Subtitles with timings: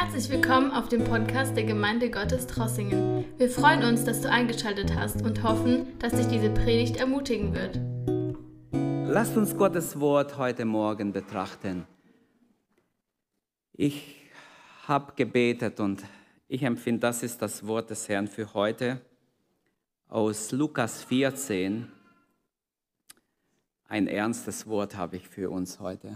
[0.00, 3.24] Herzlich willkommen auf dem Podcast der Gemeinde Gottes Trossingen.
[3.36, 7.80] Wir freuen uns, dass du eingeschaltet hast und hoffen, dass dich diese Predigt ermutigen wird.
[9.12, 11.84] Lasst uns Gottes Wort heute Morgen betrachten.
[13.72, 14.30] Ich
[14.86, 16.04] habe gebetet und
[16.46, 19.00] ich empfinde, das ist das Wort des Herrn für heute
[20.06, 21.90] aus Lukas 14.
[23.88, 26.14] Ein ernstes Wort habe ich für uns heute.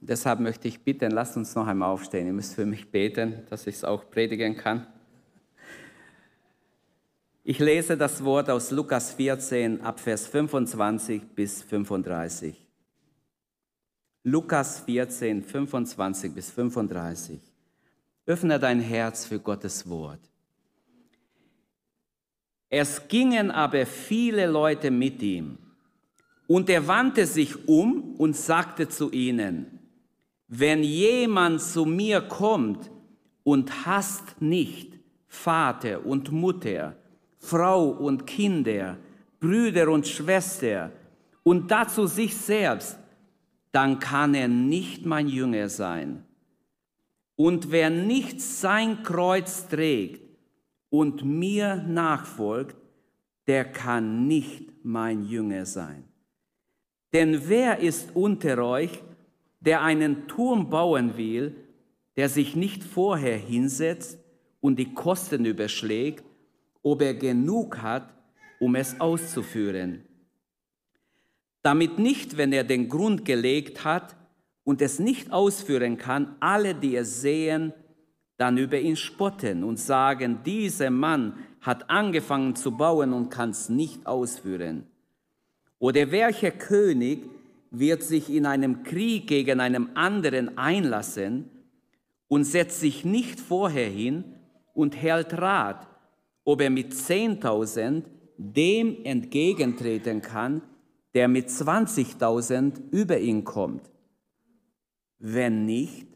[0.00, 2.26] Deshalb möchte ich bitten, lasst uns noch einmal aufstehen.
[2.26, 4.86] Ihr müsst für mich beten, dass ich es auch predigen kann.
[7.44, 12.54] Ich lese das Wort aus Lukas 14 ab Vers 25 bis 35.
[14.22, 17.40] Lukas 14, 25 bis 35.
[18.26, 20.20] Öffne dein Herz für Gottes Wort.
[22.68, 25.58] Es gingen aber viele Leute mit ihm.
[26.46, 29.79] Und er wandte sich um und sagte zu ihnen,
[30.52, 32.90] wenn jemand zu mir kommt
[33.44, 34.98] und hasst nicht
[35.28, 36.96] Vater und Mutter,
[37.38, 38.98] Frau und Kinder,
[39.38, 40.90] Brüder und Schwester
[41.44, 42.98] und dazu sich selbst,
[43.70, 46.24] dann kann er nicht mein Jünger sein.
[47.36, 50.20] Und wer nicht sein Kreuz trägt
[50.90, 52.76] und mir nachfolgt,
[53.46, 56.04] der kann nicht mein Jünger sein.
[57.12, 59.00] Denn wer ist unter euch,
[59.60, 61.54] der einen Turm bauen will,
[62.16, 64.18] der sich nicht vorher hinsetzt
[64.60, 66.24] und die Kosten überschlägt,
[66.82, 68.12] ob er genug hat,
[68.58, 70.04] um es auszuführen.
[71.62, 74.16] Damit nicht, wenn er den Grund gelegt hat
[74.64, 77.72] und es nicht ausführen kann, alle, die es sehen,
[78.38, 83.68] dann über ihn spotten und sagen, dieser Mann hat angefangen zu bauen und kann es
[83.68, 84.86] nicht ausführen.
[85.78, 87.28] Oder welcher König,
[87.70, 91.48] wird sich in einem Krieg gegen einen anderen einlassen
[92.28, 94.24] und setzt sich nicht vorher hin
[94.74, 95.86] und hält Rat,
[96.44, 98.04] ob er mit 10.000
[98.36, 100.62] dem entgegentreten kann,
[101.14, 103.90] der mit 20.000 über ihn kommt.
[105.18, 106.06] Wenn nicht,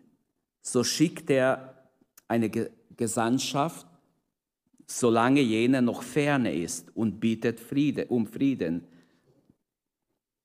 [0.60, 1.90] so schickt er
[2.26, 2.50] eine
[2.96, 3.86] Gesandtschaft,
[4.86, 8.86] solange jener noch ferne ist und bittet Friede, um Frieden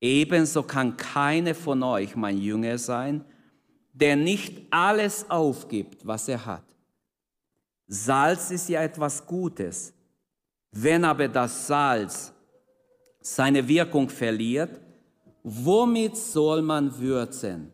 [0.01, 3.25] Ebenso kann keine von euch mein Jünger sein,
[3.93, 6.63] der nicht alles aufgibt, was er hat.
[7.87, 9.93] Salz ist ja etwas Gutes.
[10.71, 12.31] Wenn aber das Salz
[13.19, 14.79] seine Wirkung verliert,
[15.43, 17.71] womit soll man würzen?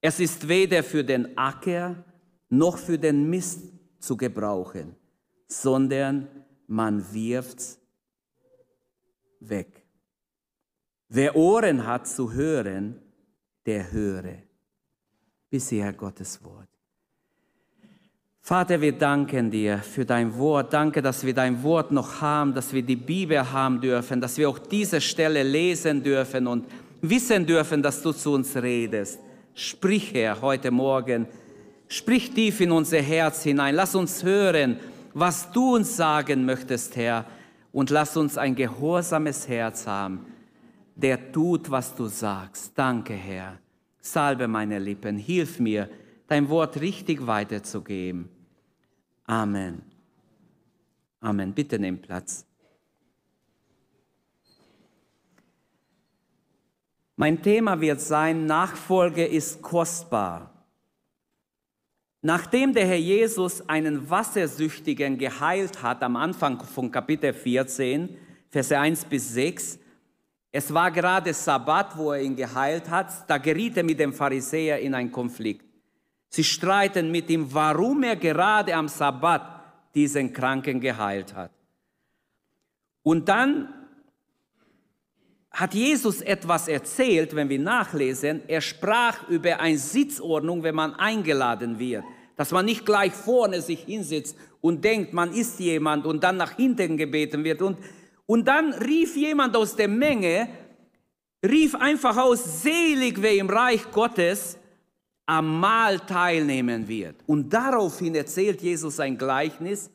[0.00, 2.04] Es ist weder für den Acker
[2.50, 4.94] noch für den Mist zu gebrauchen,
[5.48, 6.28] sondern
[6.66, 7.80] man wirft's
[9.40, 9.83] weg.
[11.08, 13.00] Wer Ohren hat zu hören,
[13.66, 14.38] der höre.
[15.50, 16.68] Bisher Gottes Wort.
[18.40, 20.72] Vater, wir danken dir für dein Wort.
[20.72, 24.48] Danke, dass wir dein Wort noch haben, dass wir die Bibel haben dürfen, dass wir
[24.48, 26.66] auch diese Stelle lesen dürfen und
[27.00, 29.18] wissen dürfen, dass du zu uns redest.
[29.54, 31.26] Sprich, Herr, heute Morgen.
[31.88, 33.74] Sprich tief in unser Herz hinein.
[33.74, 34.78] Lass uns hören,
[35.14, 37.24] was du uns sagen möchtest, Herr.
[37.72, 40.33] Und lass uns ein gehorsames Herz haben
[40.94, 42.72] der tut, was du sagst.
[42.76, 43.58] Danke, Herr.
[44.00, 45.88] Salbe meine Lippen, hilf mir,
[46.26, 48.28] dein Wort richtig weiterzugeben.
[49.24, 49.82] Amen.
[51.20, 51.54] Amen.
[51.54, 52.46] Bitte nimm Platz.
[57.16, 60.50] Mein Thema wird sein, Nachfolge ist kostbar.
[62.20, 68.16] Nachdem der Herr Jesus einen Wassersüchtigen geheilt hat, am Anfang von Kapitel 14,
[68.50, 69.78] Verse 1 bis 6,
[70.56, 73.28] es war gerade Sabbat, wo er ihn geheilt hat.
[73.28, 75.66] Da geriet er mit dem Pharisäer in einen Konflikt.
[76.28, 79.42] Sie streiten mit ihm, warum er gerade am Sabbat
[79.96, 81.50] diesen Kranken geheilt hat.
[83.02, 83.68] Und dann
[85.50, 88.42] hat Jesus etwas erzählt, wenn wir nachlesen.
[88.46, 92.04] Er sprach über eine Sitzordnung, wenn man eingeladen wird.
[92.36, 96.52] Dass man nicht gleich vorne sich hinsetzt und denkt, man ist jemand und dann nach
[96.52, 97.60] hinten gebeten wird.
[97.60, 97.76] Und
[98.26, 100.48] und dann rief jemand aus der Menge,
[101.44, 104.58] rief einfach aus, selig wer im Reich Gottes
[105.26, 107.16] am Mahl teilnehmen wird.
[107.26, 109.90] Und daraufhin erzählt Jesus ein Gleichnis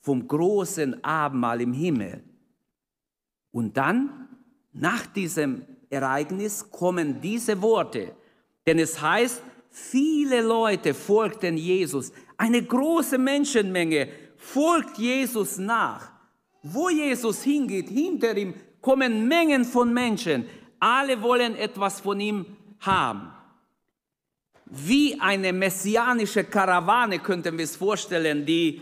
[0.00, 2.22] vom großen Abendmahl im Himmel.
[3.50, 4.28] Und dann,
[4.72, 8.14] nach diesem Ereignis, kommen diese Worte.
[8.66, 12.12] Denn es heißt, viele Leute folgten Jesus.
[12.36, 16.13] Eine große Menschenmenge folgt Jesus nach.
[16.64, 20.46] Wo Jesus hingeht, hinter ihm kommen Mengen von Menschen.
[20.80, 22.44] Alle wollen etwas von ihm
[22.80, 23.30] haben.
[24.66, 28.80] wie eine messianische Karawane, könnten wir es vorstellen, die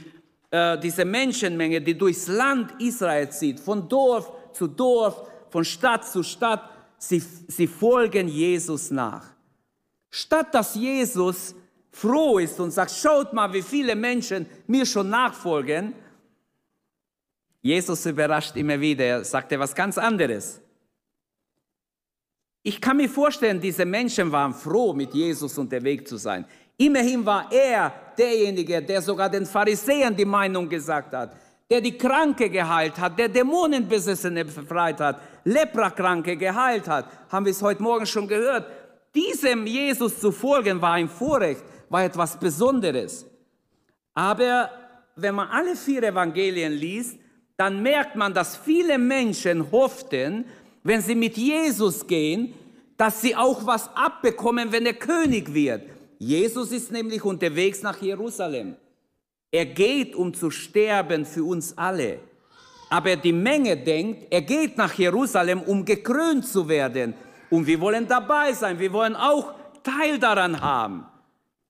[0.50, 6.22] äh, diese Menschenmenge, die durchs Land Israel zieht, von Dorf zu Dorf, von Stadt zu
[6.22, 9.26] Stadt, sie, sie folgen Jesus nach.
[10.10, 11.54] Statt dass Jesus
[11.90, 15.94] froh ist und sagt, schaut mal, wie viele Menschen mir schon nachfolgen,
[17.62, 20.60] Jesus überrascht immer wieder, er sagt was ganz anderes.
[22.64, 26.44] Ich kann mir vorstellen, diese Menschen waren froh, mit Jesus unterwegs zu sein.
[26.76, 31.36] Immerhin war er derjenige, der sogar den Pharisäern die Meinung gesagt hat,
[31.70, 37.06] der die Kranke geheilt hat, der Dämonenbesessene befreit hat, Leprakranke geheilt hat.
[37.30, 38.66] Haben wir es heute Morgen schon gehört.
[39.14, 43.26] Diesem Jesus zu folgen war ein Vorrecht, war etwas Besonderes.
[44.14, 44.70] Aber
[45.16, 47.18] wenn man alle vier Evangelien liest,
[47.62, 50.44] dann merkt man, dass viele Menschen hofften,
[50.82, 52.54] wenn sie mit Jesus gehen,
[52.96, 55.82] dass sie auch was abbekommen, wenn er König wird.
[56.18, 58.74] Jesus ist nämlich unterwegs nach Jerusalem.
[59.52, 62.18] Er geht, um zu sterben für uns alle.
[62.90, 67.14] Aber die Menge denkt, er geht nach Jerusalem, um gekrönt zu werden.
[67.48, 69.54] Und wir wollen dabei sein, wir wollen auch
[69.84, 71.06] Teil daran haben.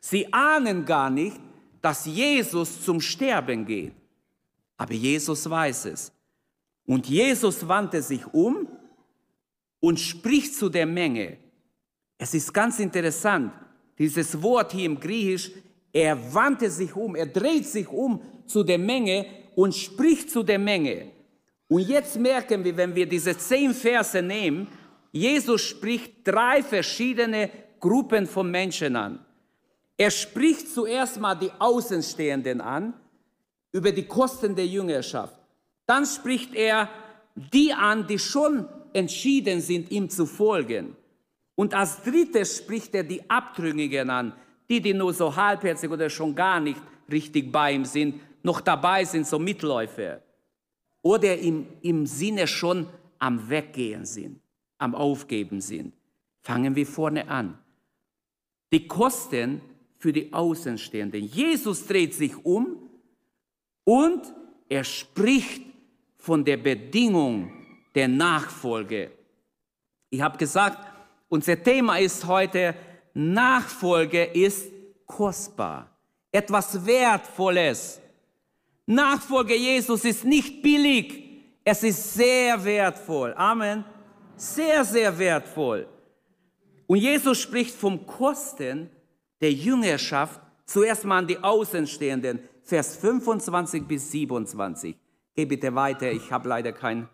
[0.01, 1.39] Sie ahnen gar nicht,
[1.83, 4.02] dass Jesus zum Sterben geht.
[4.83, 6.13] Aber Jesus weiß es.
[6.85, 8.67] Und Jesus wandte sich um
[9.79, 11.37] und spricht zu der Menge.
[12.19, 13.53] Es ist ganz interessant.
[13.97, 15.53] Dieses Wort hier im Griechisch,
[15.93, 19.25] er wandte sich um, er dreht sich um zu der Menge
[19.55, 21.13] und spricht zu der Menge.
[21.69, 24.67] Und jetzt merken wir, wenn wir diese zehn Verse nehmen,
[25.13, 29.25] Jesus spricht drei verschiedene Gruppen von Menschen an.
[29.97, 32.95] Er spricht zuerst mal die Außenstehenden an
[33.73, 35.37] über die Kosten der Jüngerschaft.
[35.87, 36.89] Dann spricht er
[37.35, 40.97] die an, die schon entschieden sind, ihm zu folgen.
[41.55, 44.33] Und als drittes spricht er die Abtrünnigen an,
[44.69, 46.81] die, die nur so halbherzig oder schon gar nicht
[47.11, 50.23] richtig bei ihm sind, noch dabei sind, so Mitläufer.
[51.03, 52.87] Oder im, im Sinne schon
[53.19, 54.41] am Weggehen sind,
[54.79, 55.95] am Aufgeben sind.
[56.41, 57.59] Fangen wir vorne an.
[58.73, 59.61] Die Kosten
[59.99, 61.25] für die Außenstehenden.
[61.25, 62.82] Jesus dreht sich um
[63.85, 64.23] und
[64.69, 65.63] er spricht
[66.17, 67.53] von der Bedingung
[67.95, 69.11] der Nachfolge.
[70.11, 70.79] Ich habe gesagt,
[71.29, 72.75] unser Thema ist heute,
[73.15, 74.71] Nachfolge ist
[75.07, 75.91] kostbar,
[76.31, 78.01] etwas Wertvolles.
[78.87, 81.23] Nachfolge Jesus ist nicht billig,
[81.65, 83.35] es ist sehr wertvoll.
[83.37, 83.85] Amen.
[84.37, 85.87] Sehr, sehr wertvoll.
[86.87, 88.91] Und Jesus spricht vom Kosten
[89.41, 94.97] der Jüngerschaft zuerst mal an die Außenstehenden, Vers 25 bis 27.
[95.35, 97.09] Geh bitte weiter, ich habe leider keine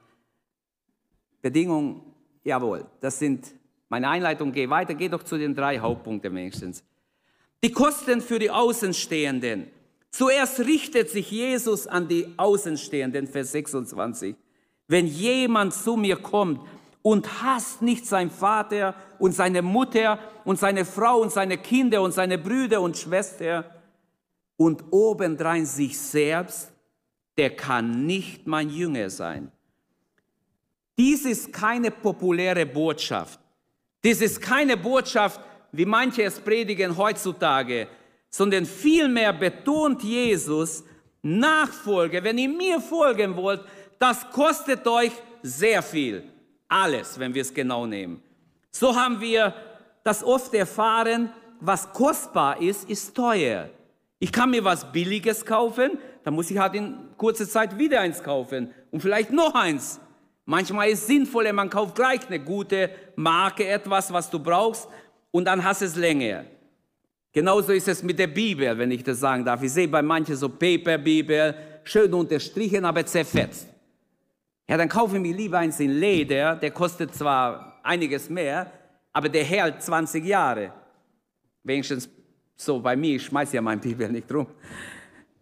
[1.41, 2.03] Bedingungen.
[2.45, 3.55] Jawohl, das sind
[3.89, 6.85] meine Einleitung geht weiter, geht doch zu den drei Hauptpunkten wenigstens.
[7.65, 9.69] Die Kosten für die Außenstehenden.
[10.11, 14.37] Zuerst richtet sich Jesus an die Außenstehenden, Vers 26.
[14.87, 16.61] Wenn jemand zu mir kommt
[17.03, 22.13] und hasst nicht sein Vater und seine Mutter und seine Frau und seine Kinder und
[22.13, 23.65] seine Brüder und Schwester
[24.59, 26.71] und obendrein sich selbst,
[27.39, 29.51] der kann nicht mein Jünger sein.
[30.99, 33.39] Dies ist keine populäre Botschaft.
[34.03, 35.41] Dies ist keine Botschaft,
[35.71, 37.87] wie manche es predigen heutzutage,
[38.29, 40.83] sondern vielmehr betont Jesus,
[41.23, 43.63] Nachfolge, wenn ihr mir folgen wollt,
[43.99, 46.25] das kostet euch sehr viel.
[46.69, 48.23] Alles, wenn wir es genau nehmen.
[48.71, 49.55] So haben wir
[50.05, 53.71] das oft erfahren, was kostbar ist, ist teuer.
[54.19, 58.23] Ich kann mir was Billiges kaufen, dann muss ich halt in kurzer Zeit wieder eins
[58.23, 60.01] kaufen und vielleicht noch eins.
[60.45, 64.89] Manchmal ist es sinnvoller, man kauft gleich eine gute Marke, etwas, was du brauchst,
[65.31, 66.47] und dann hast es länger.
[67.33, 69.63] Genauso ist es mit der Bibel, wenn ich das sagen darf.
[69.63, 73.69] Ich sehe bei manchen so Paper-Bibel, schön unterstrichen, aber zerfetzt.
[74.69, 78.73] Ja, dann kaufe ich mir lieber eins in Leder, der kostet zwar einiges mehr,
[79.13, 80.73] aber der hält 20 Jahre.
[81.63, 82.09] Wenigstens
[82.61, 84.47] so bei mir, ich schmeiße ja mein Bibel nicht rum.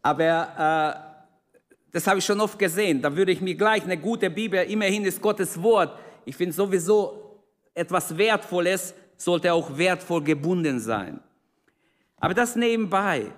[0.02, 3.00] Aber äh, das habe ich schon oft gesehen.
[3.00, 5.98] Da würde ich mir gleich eine gute Bibel, immerhin ist Gottes Wort.
[6.26, 7.40] Ich finde sowieso
[7.74, 11.20] etwas Wertvolles sollte auch wertvoll gebunden sein.
[12.18, 13.32] Aber das nebenbei.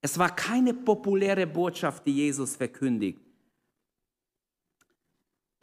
[0.00, 3.18] Es war keine populäre Botschaft, die Jesus verkündigt.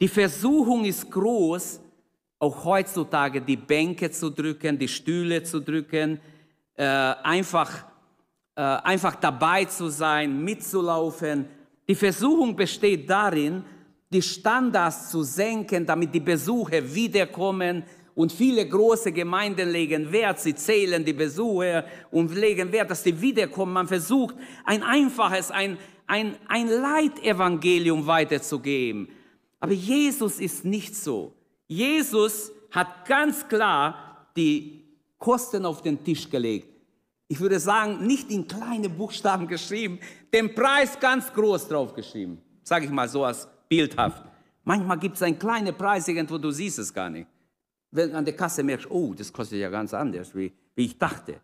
[0.00, 1.80] Die Versuchung ist groß,
[2.38, 6.20] auch heutzutage die Bänke zu drücken, die Stühle zu drücken,
[6.76, 7.84] äh, einfach,
[8.56, 11.46] äh, einfach dabei zu sein, mitzulaufen,
[11.88, 13.64] die Versuchung besteht darin,
[14.10, 17.84] die Standards zu senken, damit die Besucher wiederkommen
[18.16, 23.20] Und viele große Gemeinden legen Wert, sie zählen die Besucher und legen Wert, dass die
[23.20, 23.72] wiederkommen.
[23.72, 29.08] Man versucht, ein einfaches, ein, ein, ein Leitevangelium weiterzugeben.
[29.58, 31.34] Aber Jesus ist nicht so.
[31.66, 34.83] Jesus hat ganz klar die
[35.24, 36.68] Kosten auf den Tisch gelegt.
[37.28, 39.98] Ich würde sagen, nicht in kleine Buchstaben geschrieben,
[40.34, 42.42] den Preis ganz groß draufgeschrieben.
[42.62, 44.22] Sage ich mal so als bildhaft.
[44.64, 47.26] Manchmal gibt es einen kleinen Preis irgendwo, du siehst es gar nicht.
[47.90, 50.98] Wenn du an der Kasse merkst, oh, das kostet ja ganz anders, wie, wie ich
[50.98, 51.40] dachte.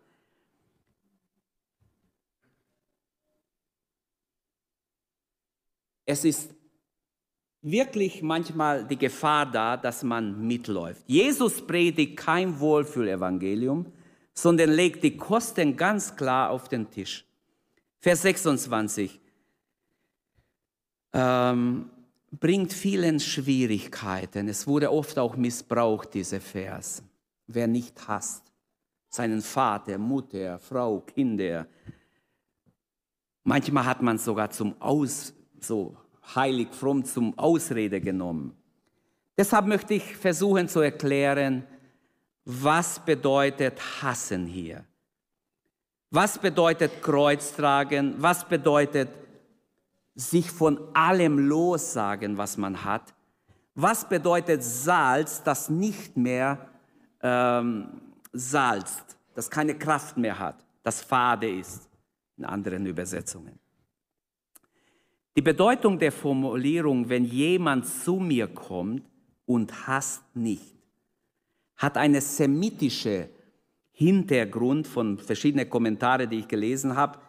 [6.05, 6.51] Es ist
[7.61, 11.03] wirklich manchmal die Gefahr da, dass man mitläuft.
[11.07, 13.85] Jesus predigt kein Wohlfühlevangelium,
[14.33, 17.25] sondern legt die Kosten ganz klar auf den Tisch.
[17.99, 19.19] Vers 26
[21.13, 21.89] ähm,
[22.31, 24.47] bringt vielen Schwierigkeiten.
[24.47, 27.03] Es wurde oft auch missbraucht, diese Vers.
[27.45, 28.51] Wer nicht hasst,
[29.09, 31.67] seinen Vater, Mutter, Frau, Kinder.
[33.43, 35.97] Manchmal hat man sogar zum Aus, so
[36.35, 38.55] heilig fromm zum Ausrede genommen.
[39.37, 41.65] Deshalb möchte ich versuchen zu erklären,
[42.45, 44.83] was bedeutet hassen hier?
[46.09, 48.15] Was bedeutet Kreuz tragen?
[48.17, 49.09] Was bedeutet
[50.15, 53.13] sich von allem lossagen, was man hat?
[53.75, 56.67] Was bedeutet Salz, das nicht mehr
[57.21, 58.01] ähm,
[58.33, 61.89] salzt, das keine Kraft mehr hat, das fade ist,
[62.35, 63.57] in anderen Übersetzungen?
[65.35, 69.03] Die Bedeutung der Formulierung, wenn jemand zu mir kommt
[69.45, 70.75] und hasst nicht,
[71.77, 73.29] hat eine semitische
[73.91, 77.19] Hintergrund von verschiedenen Kommentaren, die ich gelesen habe.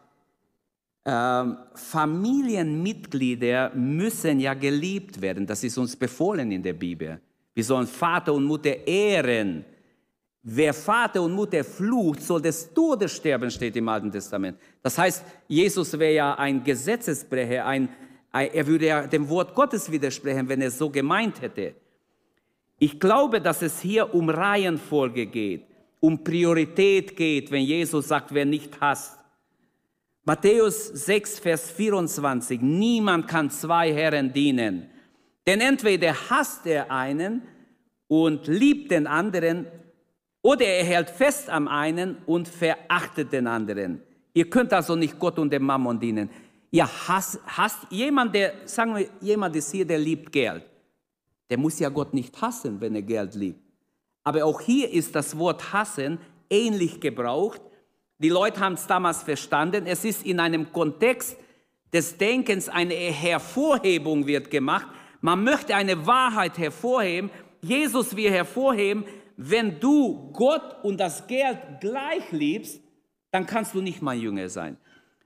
[1.05, 5.47] Ähm, Familienmitglieder müssen ja geliebt werden.
[5.47, 7.21] Das ist uns befohlen in der Bibel.
[7.55, 9.65] Wir sollen Vater und Mutter ehren.
[10.43, 14.59] Wer Vater und Mutter flucht, soll des Todes sterben, steht im Alten Testament.
[14.83, 17.89] Das heißt, Jesus wäre ja ein Gesetzesbrecher, ein,
[18.33, 21.75] er würde ja dem Wort Gottes widersprechen, wenn er so gemeint hätte.
[22.79, 25.67] Ich glaube, dass es hier um Reihenfolge geht,
[26.01, 29.19] um Priorität geht, wenn Jesus sagt, wer nicht hasst.
[30.25, 34.89] Matthäus 6, Vers 24, niemand kann zwei Herren dienen.
[35.47, 37.43] Denn entweder hasst er einen
[38.09, 39.67] und liebt den anderen
[40.43, 44.03] oder er hält fest am einen und verachtet den anderen.
[44.35, 46.31] Ihr könnt also nicht Gott und dem Mammon dienen.
[46.71, 50.65] Ihr hasst, hasst jemand, der, sagen wir, jemand ist hier, der liebt Geld.
[51.51, 53.61] Der muss ja Gott nicht hassen, wenn er Geld liebt.
[54.25, 57.61] Aber auch hier ist das Wort hassen ähnlich gebraucht.
[58.19, 59.87] Die Leute haben es damals verstanden.
[59.87, 61.37] Es ist in einem Kontext
[61.93, 64.87] des Denkens eine Hervorhebung wird gemacht.
[65.21, 67.31] Man möchte eine Wahrheit hervorheben.
[67.63, 69.05] Jesus will hervorheben,
[69.37, 72.82] wenn du Gott und das Geld gleich liebst,
[73.33, 74.77] dann kannst du nicht mein Jünger sein.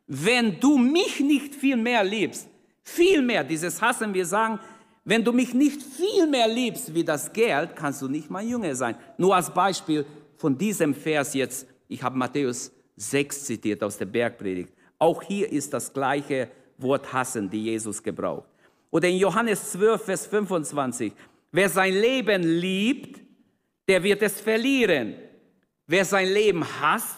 [0.06, 2.48] Wenn du mich nicht viel mehr liebst,
[2.82, 4.60] viel mehr, dieses Hassen, wir sagen,
[5.04, 8.74] wenn du mich nicht viel mehr liebst wie das Geld, kannst du nicht mein Jünger
[8.74, 8.96] sein.
[9.18, 14.72] Nur als Beispiel von diesem Vers jetzt, ich habe Matthäus 6 zitiert aus der Bergpredigt.
[14.98, 16.48] Auch hier ist das gleiche
[16.78, 18.48] Wort hassen, die Jesus gebraucht.
[18.90, 21.12] Oder in Johannes 12, Vers 25,
[21.50, 23.20] wer sein Leben liebt,
[23.88, 25.16] der wird es verlieren.
[25.86, 27.16] Wer sein Leben hasst,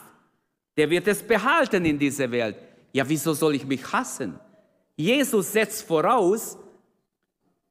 [0.79, 2.57] der wird es behalten in dieser Welt.
[2.93, 4.39] Ja, wieso soll ich mich hassen?
[4.97, 6.57] Jesus setzt voraus,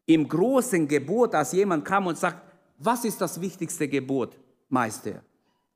[0.06, 2.42] im großen Gebot, als jemand kam und sagt,
[2.78, 4.38] was ist das wichtigste Gebot,
[4.70, 5.22] Meister?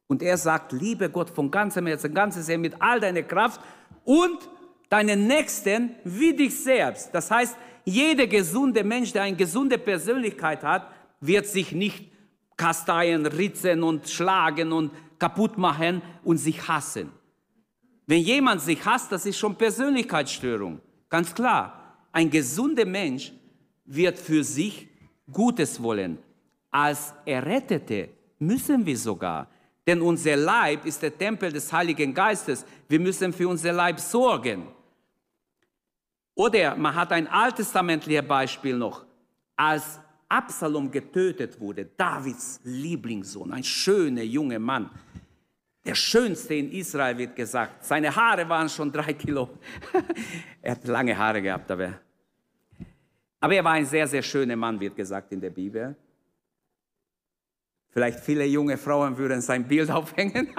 [0.07, 3.61] Und er sagt, liebe Gott von ganzem Herzen, ganzes Herzen, mit all deiner Kraft
[4.03, 4.37] und
[4.89, 7.09] deinen Nächsten wie dich selbst.
[7.13, 10.87] Das heißt, jeder gesunde Mensch, der eine gesunde Persönlichkeit hat,
[11.19, 12.11] wird sich nicht
[12.57, 17.11] kasteien, ritzen und schlagen und kaputt machen und sich hassen.
[18.07, 20.79] Wenn jemand sich hasst, das ist schon Persönlichkeitsstörung.
[21.09, 21.97] Ganz klar.
[22.11, 23.31] Ein gesunder Mensch
[23.85, 24.87] wird für sich
[25.31, 26.17] Gutes wollen.
[26.69, 29.47] Als Errettete müssen wir sogar.
[29.87, 32.65] Denn unser Leib ist der Tempel des Heiligen Geistes.
[32.87, 34.67] Wir müssen für unser Leib sorgen.
[36.35, 39.05] Oder man hat ein alttestamentliches Beispiel noch.
[39.55, 44.89] Als Absalom getötet wurde, Davids Lieblingssohn, ein schöner junger Mann,
[45.83, 47.83] der schönste in Israel wird gesagt.
[47.83, 49.49] Seine Haare waren schon drei Kilo.
[50.61, 51.99] er hat lange Haare gehabt, aber.
[53.39, 55.95] Aber er war ein sehr, sehr schöner Mann, wird gesagt in der Bibel.
[57.89, 60.53] Vielleicht viele junge Frauen würden sein Bild aufhängen,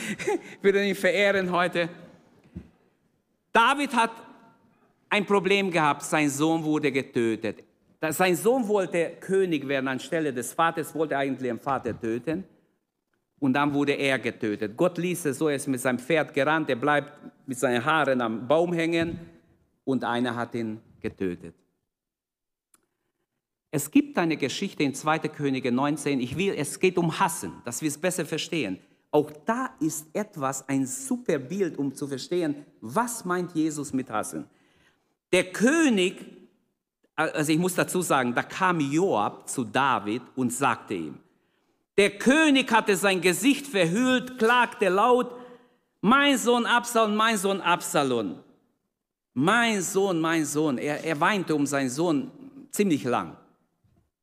[0.62, 1.88] würden ihn verehren heute.
[3.50, 4.12] David hat
[5.08, 7.64] ein Problem gehabt, sein Sohn wurde getötet.
[8.10, 12.44] Sein Sohn wollte König werden anstelle des Vaters, wollte eigentlich den Vater töten.
[13.40, 14.76] Und dann wurde er getötet.
[14.76, 17.12] Gott ließ es so, er ist mit seinem Pferd gerannt, er bleibt
[17.46, 19.20] mit seinen Haaren am Baum hängen
[19.84, 21.54] und einer hat ihn getötet.
[23.70, 25.20] Es gibt eine Geschichte in 2.
[25.28, 28.78] Könige 19, ich will, es geht um Hassen, dass wir es besser verstehen.
[29.10, 34.46] Auch da ist etwas, ein super Bild, um zu verstehen, was meint Jesus mit Hassen.
[35.32, 36.24] Der König,
[37.14, 41.18] also ich muss dazu sagen, da kam Joab zu David und sagte ihm,
[41.98, 45.34] der König hatte sein Gesicht verhüllt, klagte laut,
[46.00, 48.38] mein Sohn Absalom, mein Sohn Absalom,
[49.34, 50.78] mein Sohn, mein Sohn.
[50.78, 52.30] Er, er weinte um seinen Sohn
[52.70, 53.36] ziemlich lang.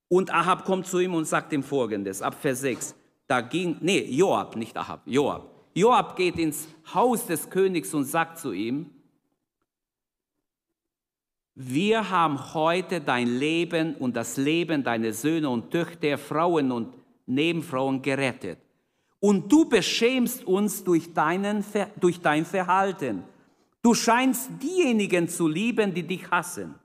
[0.07, 2.95] Und Ahab kommt zu ihm und sagt ihm folgendes, ab Vers 6.
[3.27, 5.51] Da ging, nee, Joab, nicht Ahab, Joab.
[5.73, 8.89] Joab geht ins Haus des Königs und sagt zu ihm,
[11.55, 16.93] wir haben heute dein Leben und das Leben deiner Söhne und Töchter, Frauen und
[17.25, 18.59] Nebenfrauen gerettet.
[19.19, 21.63] Und du beschämst uns durch, deinen,
[21.99, 23.23] durch dein Verhalten.
[23.81, 26.75] Du scheinst diejenigen zu lieben, die dich hassen.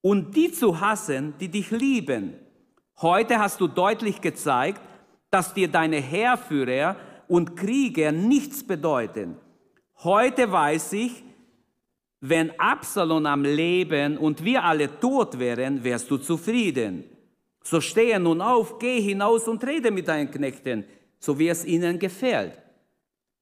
[0.00, 2.34] Und die zu hassen, die dich lieben.
[3.00, 4.80] Heute hast du deutlich gezeigt,
[5.30, 6.96] dass dir deine Heerführer
[7.28, 9.36] und Krieger nichts bedeuten.
[10.02, 11.22] Heute weiß ich,
[12.20, 17.04] wenn Absalom am Leben und wir alle tot wären, wärst du zufrieden.
[17.62, 20.84] So stehe nun auf, geh hinaus und rede mit deinen Knechten,
[21.18, 22.54] so wie es ihnen gefällt.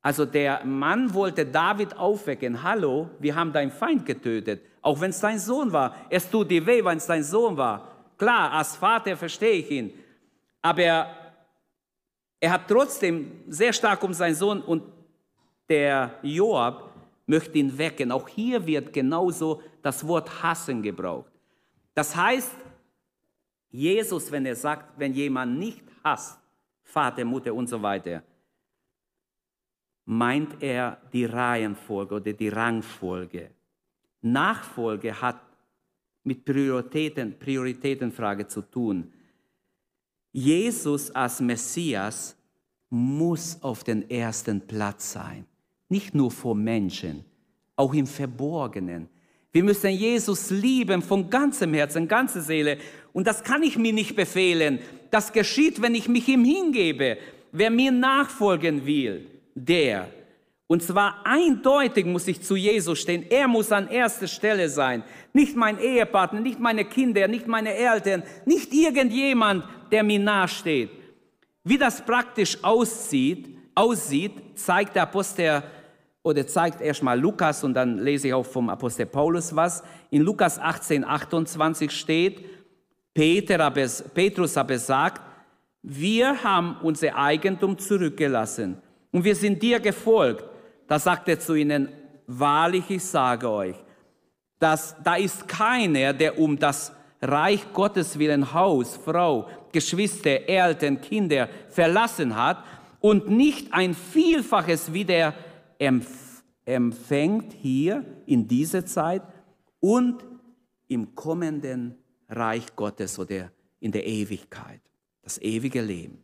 [0.02, 2.62] Also der Mann wollte David aufwecken.
[2.62, 5.94] Hallo, wir haben deinen Feind getötet, auch wenn es dein Sohn war.
[6.08, 7.88] Es tut dir weh, wenn es dein Sohn war.
[8.16, 9.92] Klar, als Vater verstehe ich ihn.
[10.62, 10.82] Aber
[12.40, 14.82] er hat trotzdem sehr stark um seinen Sohn und
[15.68, 16.90] der Joab
[17.26, 18.10] möchte ihn wecken.
[18.10, 21.30] Auch hier wird genauso das Wort hassen gebraucht.
[21.94, 22.50] Das heißt,
[23.70, 26.38] Jesus, wenn er sagt, wenn jemand nicht hasst,
[26.82, 28.22] Vater, Mutter und so weiter,
[30.06, 33.50] meint er die Reihenfolge oder die Rangfolge.
[34.22, 35.40] Nachfolge hat
[36.24, 39.12] mit Prioritäten, Prioritätenfrage zu tun.
[40.32, 42.36] Jesus als Messias
[42.90, 45.46] muss auf den ersten Platz sein.
[45.88, 47.24] Nicht nur vor Menschen,
[47.76, 49.08] auch im Verborgenen.
[49.52, 52.78] Wir müssen Jesus lieben von ganzem Herzen, ganzer Seele.
[53.12, 54.78] Und das kann ich mir nicht befehlen.
[55.10, 57.18] Das geschieht, wenn ich mich ihm hingebe.
[57.52, 60.08] Wer mir nachfolgen will, der.
[60.66, 63.24] Und zwar eindeutig muss ich zu Jesus stehen.
[63.30, 65.02] Er muss an erster Stelle sein.
[65.32, 70.90] Nicht mein Ehepartner, nicht meine Kinder, nicht meine Eltern, nicht irgendjemand, der mir nahesteht.
[71.64, 75.62] Wie das praktisch aussieht, aussieht, zeigt der Apostel
[76.22, 79.82] oder zeigt erstmal Lukas und dann lese ich auch vom Apostel Paulus was.
[80.10, 82.57] In Lukas 18, 28 steht,
[83.18, 85.22] Petrus aber sagt,
[85.82, 90.44] wir haben unser Eigentum zurückgelassen und wir sind dir gefolgt.
[90.86, 91.88] Da sagt er zu ihnen,
[92.26, 93.76] wahrlich, ich sage euch,
[94.58, 101.48] dass da ist keiner, der um das Reich Gottes willen Haus, Frau, Geschwister, Eltern, Kinder
[101.68, 102.62] verlassen hat
[103.00, 105.34] und nicht ein Vielfaches wieder
[106.64, 109.22] empfängt hier in dieser Zeit
[109.80, 110.24] und
[110.86, 111.96] im kommenden
[112.28, 114.80] Reich Gottes oder in der Ewigkeit,
[115.22, 116.22] das ewige Leben.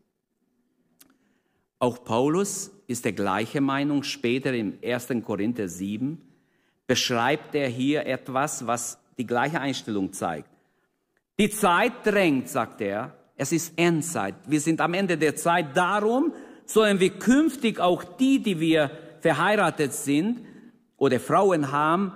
[1.78, 4.02] Auch Paulus ist der gleiche Meinung.
[4.02, 5.08] Später im 1.
[5.24, 6.20] Korinther 7
[6.86, 10.48] beschreibt er hier etwas, was die gleiche Einstellung zeigt.
[11.38, 13.14] Die Zeit drängt, sagt er.
[13.36, 14.36] Es ist Endzeit.
[14.46, 15.76] Wir sind am Ende der Zeit.
[15.76, 16.32] Darum
[16.64, 18.90] sollen wir künftig auch die, die wir
[19.20, 20.46] verheiratet sind
[20.96, 22.12] oder Frauen haben,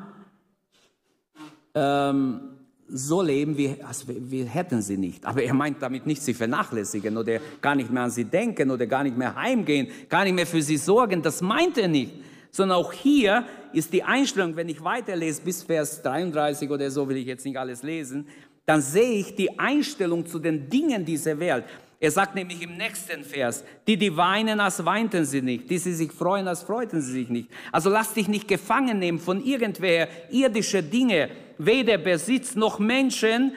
[1.75, 2.58] ähm,
[2.91, 5.25] so leben, wie, also wir hätten sie nicht.
[5.27, 8.87] Aber er meint damit nicht sie vernachlässigen oder gar nicht mehr an sie denken oder
[8.87, 11.23] gar nicht mehr heimgehen, gar nicht mehr für sie sorgen.
[11.23, 12.15] Das meint er nicht.
[12.51, 17.19] Sondern auch hier ist die Einstellung, wenn ich weiterlese bis Vers 33 oder so, will
[17.19, 18.27] ich jetzt nicht alles lesen,
[18.65, 21.65] dann sehe ich die Einstellung zu den Dingen dieser Welt.
[22.01, 25.79] Er sagt nämlich im nächsten Vers, die, die weinen, als weinten sie nicht, die, die
[25.79, 27.51] sich freuen, als freuten sie sich nicht.
[27.73, 33.53] Also lass dich nicht gefangen nehmen von irgendwer irdische Dinge, weder Besitz noch Menschen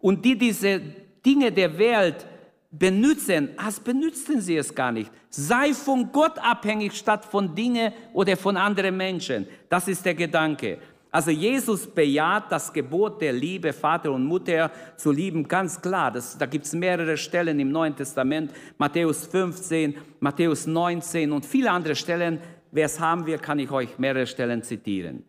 [0.00, 0.80] und die diese
[1.24, 2.26] Dinge der Welt
[2.72, 5.10] benutzen, als benutzen sie es gar nicht.
[5.30, 9.46] Sei von Gott abhängig statt von Dingen oder von anderen Menschen.
[9.68, 10.78] Das ist der Gedanke.
[11.14, 16.10] Also Jesus bejaht das Gebot der Liebe, Vater und Mutter zu lieben, ganz klar.
[16.10, 21.70] Das, da gibt es mehrere Stellen im Neuen Testament, Matthäus 15, Matthäus 19 und viele
[21.70, 22.40] andere Stellen.
[22.72, 25.22] Wer es haben will, kann ich euch mehrere Stellen zitieren.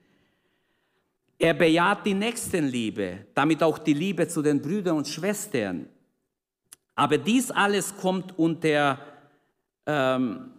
[1.37, 5.87] Er bejaht die Nächstenliebe, damit auch die Liebe zu den Brüdern und Schwestern.
[6.95, 8.97] Aber dies alles kommt unter,
[9.85, 10.49] ähm,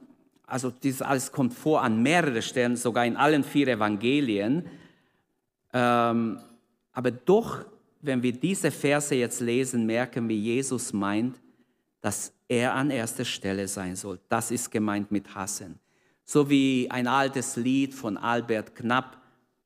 [0.46, 4.66] also dies alles kommt vor an mehreren Stellen, sogar in allen vier Evangelien.
[5.78, 6.38] Ähm,
[6.92, 7.66] aber doch,
[8.00, 11.38] wenn wir diese Verse jetzt lesen, merken wir, Jesus meint,
[12.00, 14.18] dass er an erster Stelle sein soll.
[14.30, 15.78] Das ist gemeint mit Hassen.
[16.24, 19.20] So wie ein altes Lied von Albert Knapp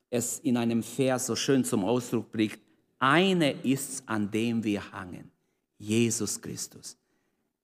[0.09, 2.59] es in einem Vers so schön zum Ausdruck bringt.
[2.99, 5.31] Eine ist's, an dem wir hangen.
[5.77, 6.97] Jesus Christus.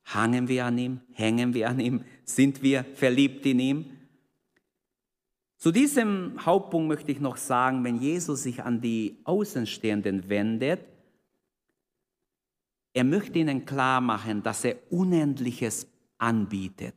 [0.05, 1.01] Hangen wir an ihm?
[1.11, 2.01] Hängen wir an ihm?
[2.23, 3.96] Sind wir verliebt in ihm?
[5.57, 10.81] Zu diesem Hauptpunkt möchte ich noch sagen, wenn Jesus sich an die Außenstehenden wendet,
[12.93, 16.95] er möchte ihnen klar machen, dass er Unendliches anbietet.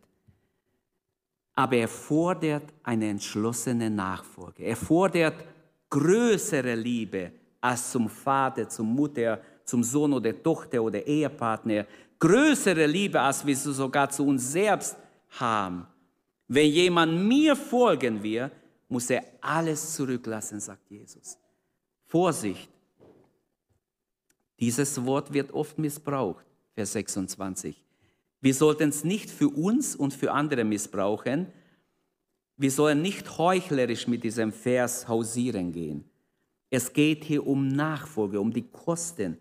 [1.55, 4.62] Aber er fordert eine entschlossene Nachfolge.
[4.62, 5.44] Er fordert
[5.90, 11.87] größere Liebe als zum Vater, zum Mutter, zum Sohn oder Tochter oder Ehepartner.
[12.18, 14.96] Größere Liebe, als wir sie sogar zu uns selbst
[15.38, 15.87] haben.
[16.52, 18.50] Wenn jemand mir folgen will,
[18.88, 21.38] muss er alles zurücklassen, sagt Jesus.
[22.06, 22.68] Vorsicht.
[24.58, 27.80] Dieses Wort wird oft missbraucht, Vers 26.
[28.40, 31.46] Wir sollten es nicht für uns und für andere missbrauchen.
[32.56, 36.04] Wir sollen nicht heuchlerisch mit diesem Vers hausieren gehen.
[36.68, 39.38] Es geht hier um Nachfolge, um die Kosten,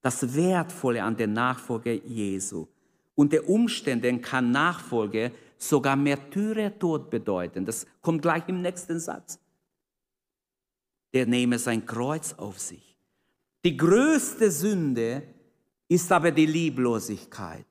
[0.00, 2.68] das Wertvolle an der Nachfolge Jesu.
[3.16, 7.64] Unter Umständen kann Nachfolge sogar Märtyrertod bedeuten.
[7.64, 9.38] Das kommt gleich im nächsten Satz.
[11.12, 12.96] Der nehme sein Kreuz auf sich.
[13.64, 15.22] Die größte Sünde
[15.88, 17.66] ist aber die Lieblosigkeit.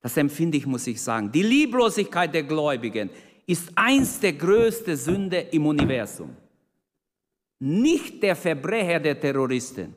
[0.00, 1.30] Das empfinde ich, muss ich sagen.
[1.30, 3.10] Die Lieblosigkeit der Gläubigen
[3.46, 6.34] ist eins der größten Sünde im Universum.
[7.58, 9.94] Nicht der Verbrecher der Terroristen,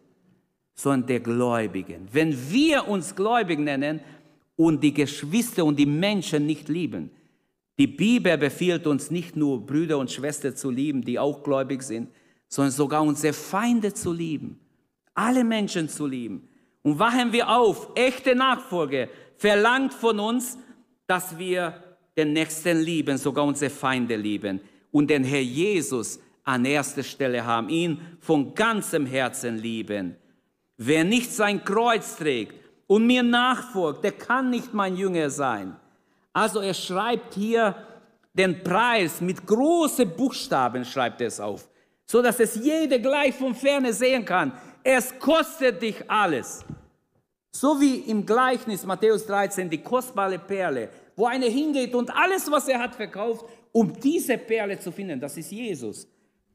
[0.73, 2.07] sondern der Gläubigen.
[2.11, 4.01] Wenn wir uns gläubig nennen
[4.55, 7.11] und die Geschwister und die Menschen nicht lieben,
[7.77, 12.09] die Bibel befiehlt uns nicht nur Brüder und Schwestern zu lieben, die auch gläubig sind,
[12.47, 14.59] sondern sogar unsere Feinde zu lieben,
[15.13, 16.47] alle Menschen zu lieben.
[16.83, 20.57] Und wachen wir auf, echte Nachfolge verlangt von uns,
[21.07, 21.83] dass wir
[22.15, 27.67] den Nächsten lieben, sogar unsere Feinde lieben und den Herr Jesus an erster Stelle haben,
[27.67, 30.15] ihn von ganzem Herzen lieben.
[30.77, 32.53] Wer nicht sein Kreuz trägt
[32.87, 35.75] und mir nachfolgt, der kann nicht mein Jünger sein.
[36.33, 37.75] Also er schreibt hier
[38.33, 41.67] den Preis mit großen Buchstaben, schreibt er es auf,
[42.05, 44.51] so dass es jeder gleich von ferne sehen kann.
[44.83, 46.65] Es kostet dich alles.
[47.51, 52.67] So wie im Gleichnis Matthäus 13 die kostbare Perle, wo einer hingeht und alles, was
[52.67, 55.19] er hat, verkauft, um diese Perle zu finden.
[55.19, 56.05] Das ist Jesus.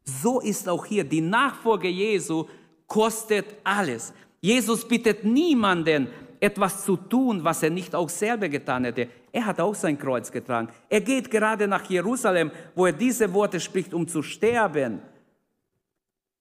[0.05, 2.47] So ist auch hier die Nachfolge Jesu
[2.87, 4.13] kostet alles.
[4.41, 6.09] Jesus bittet niemanden,
[6.41, 9.09] etwas zu tun, was er nicht auch selber getan hätte.
[9.31, 10.69] Er hat auch sein Kreuz getragen.
[10.89, 15.01] Er geht gerade nach Jerusalem, wo er diese Worte spricht, um zu sterben.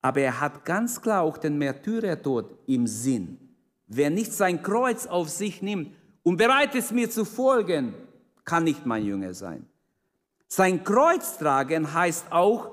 [0.01, 3.37] Aber er hat ganz klar auch den Märtyrertod im Sinn.
[3.87, 7.93] Wer nicht sein Kreuz auf sich nimmt und bereit ist, mir zu folgen,
[8.45, 9.65] kann nicht mein Jünger sein.
[10.47, 12.71] Sein Kreuz tragen heißt auch,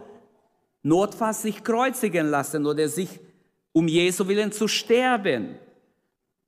[0.82, 3.20] notfalls sich kreuzigen lassen oder sich
[3.76, 5.56] um Jesu willen zu sterben.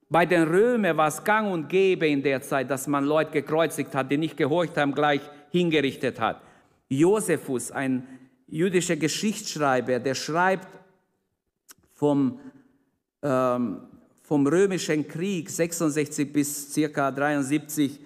[0.08, 3.94] Bei den Römern war es gang und gäbe in der Zeit, dass man Leute gekreuzigt
[3.94, 6.40] hat, die nicht gehorcht haben, gleich hingerichtet hat.
[6.88, 8.08] Josephus, ein
[8.46, 10.68] jüdischer Geschichtsschreiber, der schreibt
[11.92, 12.40] vom,
[13.22, 13.82] ähm,
[14.22, 18.00] vom römischen Krieg 66 bis circa 73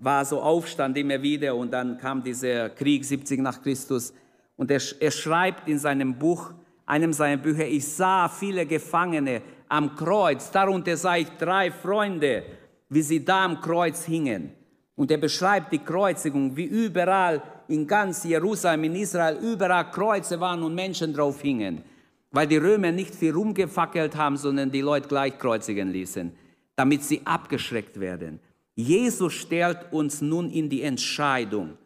[0.00, 4.12] war so Aufstand immer wieder und dann kam dieser Krieg 70 nach Christus.
[4.56, 6.52] Und er, er schreibt in seinem Buch,
[6.86, 12.44] einem seiner Bücher, ich sah viele Gefangene am Kreuz, darunter sah ich drei Freunde,
[12.88, 14.52] wie sie da am Kreuz hingen.
[14.96, 20.62] Und er beschreibt die Kreuzigung, wie überall in ganz Jerusalem, in Israel, überall Kreuze waren
[20.62, 21.82] und Menschen drauf hingen.
[22.30, 26.32] Weil die Römer nicht viel rumgefackelt haben, sondern die Leute gleich kreuzigen ließen,
[26.76, 28.40] damit sie abgeschreckt werden.
[28.76, 31.76] Jesus stellt uns nun in die Entscheidung.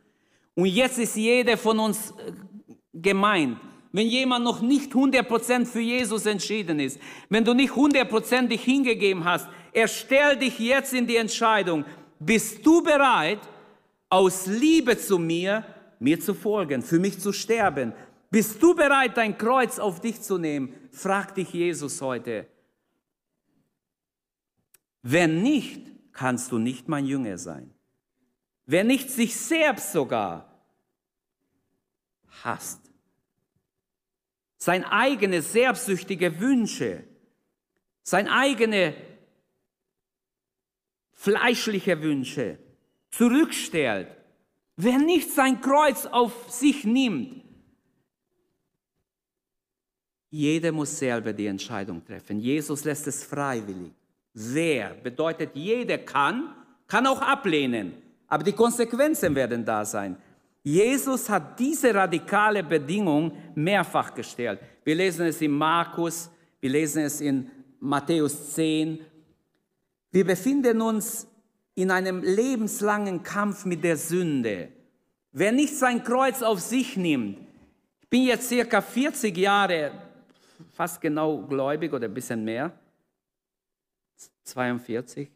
[0.55, 2.33] Und jetzt ist jeder von uns äh,
[2.93, 3.59] gemeint.
[3.99, 9.25] Wenn jemand noch nicht 100% für Jesus entschieden ist, wenn du nicht 100% dich hingegeben
[9.25, 11.85] hast, er stellt dich jetzt in die Entscheidung,
[12.21, 13.41] bist du bereit,
[14.09, 15.65] aus Liebe zu mir,
[15.99, 17.93] mir zu folgen, für mich zu sterben?
[18.31, 20.73] Bist du bereit, dein Kreuz auf dich zu nehmen?
[20.93, 22.47] Frag dich Jesus heute.
[25.03, 27.75] Wenn nicht, kannst du nicht mein Jünger sein.
[28.65, 30.63] Wer nicht sich selbst sogar
[32.45, 32.88] hasst,
[34.59, 37.05] seine eigene selbstsüchtige Wünsche,
[38.03, 38.95] seine eigene
[41.13, 42.59] fleischliche Wünsche
[43.11, 44.09] zurückstellt,
[44.77, 47.45] wer nicht sein Kreuz auf sich nimmt,
[50.31, 52.39] jeder muss selber die Entscheidung treffen.
[52.39, 53.93] Jesus lässt es freiwillig.
[54.35, 56.55] Wer bedeutet, jeder kann,
[56.87, 57.95] kann auch ablehnen,
[58.27, 60.17] aber die Konsequenzen werden da sein.
[60.69, 64.61] Jesus hat diese radikale Bedingung mehrfach gestellt.
[64.85, 67.51] Wir lesen es in Markus, wir lesen es in
[67.81, 69.01] Matthäus 10.
[70.11, 71.27] Wir befinden uns
[71.75, 74.69] in einem lebenslangen Kampf mit der Sünde.
[75.33, 77.39] Wer nicht sein Kreuz auf sich nimmt,
[78.03, 79.93] ich bin jetzt circa 40 Jahre,
[80.75, 82.79] fast genau gläubig oder ein bisschen mehr,
[84.43, 85.31] 42.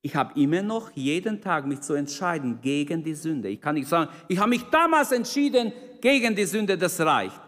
[0.00, 3.48] Ich habe immer noch jeden Tag mich zu entscheiden gegen die Sünde.
[3.48, 7.40] Ich kann nicht sagen, ich habe mich damals entschieden gegen die Sünde, das reicht.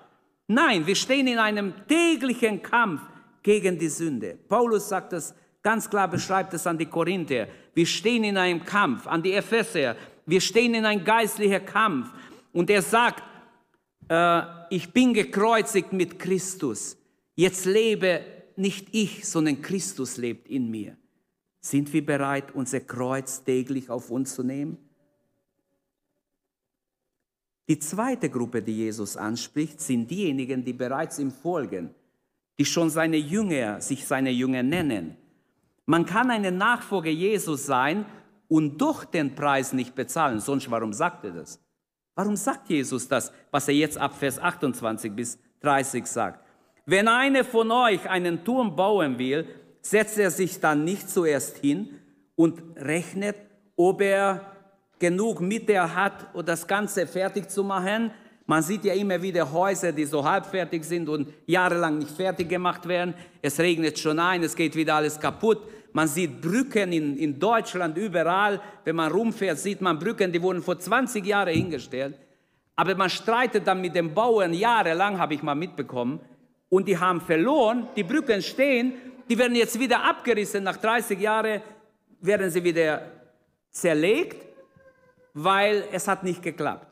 [0.49, 3.03] Nein, wir stehen in einem täglichen Kampf
[3.43, 4.37] gegen die Sünde.
[4.49, 5.33] Paulus sagt das
[5.63, 7.47] ganz klar, beschreibt es an die Korinther.
[7.73, 9.95] Wir stehen in einem Kampf, an die Epheser.
[10.27, 12.09] Wir stehen in einem geistlichen Kampf.
[12.53, 13.23] Und er sagt,
[14.09, 16.97] äh, ich bin gekreuzigt mit Christus.
[17.37, 18.23] Jetzt lebe
[18.57, 20.97] nicht ich, sondern Christus lebt in mir.
[21.61, 24.79] Sind wir bereit, unser Kreuz täglich auf uns zu nehmen?
[27.69, 31.95] Die zweite Gruppe, die Jesus anspricht, sind diejenigen, die bereits ihm folgen,
[32.59, 35.17] die schon seine Jünger, sich seine Jünger nennen.
[35.87, 38.07] Man kann eine Nachfolger Jesus sein
[38.49, 40.41] und doch den Preis nicht bezahlen.
[40.41, 41.63] Sonst, warum sagt er das?
[42.17, 46.45] Warum sagt Jesus das, was er jetzt ab Vers 28 bis 30 sagt?
[46.87, 49.47] Wenn einer von euch einen Turm bauen will,
[49.83, 51.99] setzt er sich dann nicht zuerst hin
[52.37, 53.37] und rechnet,
[53.77, 54.53] ob er
[54.99, 58.11] genug Mittel hat, um das Ganze fertig zu machen.
[58.47, 62.49] Man sieht ja immer wieder Häuser, die so halb fertig sind und jahrelang nicht fertig
[62.49, 63.15] gemacht werden.
[63.41, 65.63] Es regnet schon ein, es geht wieder alles kaputt.
[65.93, 68.61] Man sieht Brücken in, in Deutschland überall.
[68.85, 72.17] Wenn man rumfährt, sieht man Brücken, die wurden vor 20 Jahren hingestellt.
[72.77, 76.21] Aber man streitet dann mit den Bauern jahrelang, habe ich mal mitbekommen.
[76.69, 78.95] Und die haben verloren, die Brücken stehen
[79.31, 80.65] die werden jetzt wieder abgerissen.
[80.65, 81.63] Nach 30 Jahren
[82.21, 83.11] werden sie wieder
[83.71, 84.45] zerlegt,
[85.33, 86.89] weil es hat nicht geklappt.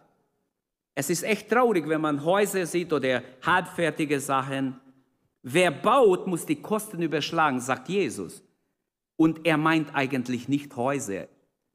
[0.95, 4.79] Es ist echt traurig, wenn man Häuser sieht oder halbfertige Sachen.
[5.43, 8.43] Wer baut, muss die Kosten überschlagen, sagt Jesus.
[9.17, 11.27] Und er meint eigentlich nicht Häuser.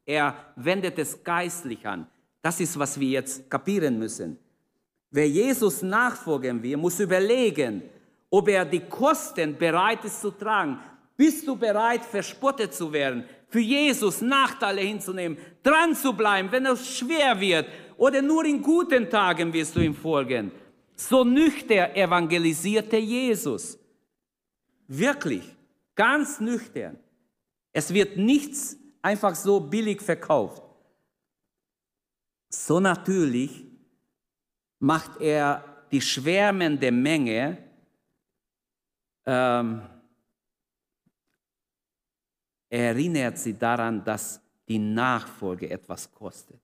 [0.06, 2.08] Er wendet es geistlich an.
[2.42, 4.38] Das ist, was wir jetzt kapieren müssen.
[5.12, 7.84] Wer Jesus nachfolgen will, muss überlegen,
[8.34, 10.80] ob er die Kosten bereit ist zu tragen.
[11.16, 16.98] Bist du bereit, verspottet zu werden, für Jesus Nachteile hinzunehmen, dran zu bleiben, wenn es
[16.98, 20.52] schwer wird oder nur in guten Tagen wirst du ihm folgen?
[20.96, 23.78] So nüchtern evangelisierte Jesus.
[24.88, 25.44] Wirklich,
[25.94, 26.98] ganz nüchtern.
[27.72, 30.64] Es wird nichts einfach so billig verkauft.
[32.50, 33.64] So natürlich
[34.80, 37.63] macht er die schwärmende Menge
[39.26, 39.82] ähm,
[42.70, 46.60] erinnert sie daran, dass die Nachfolge etwas kostet.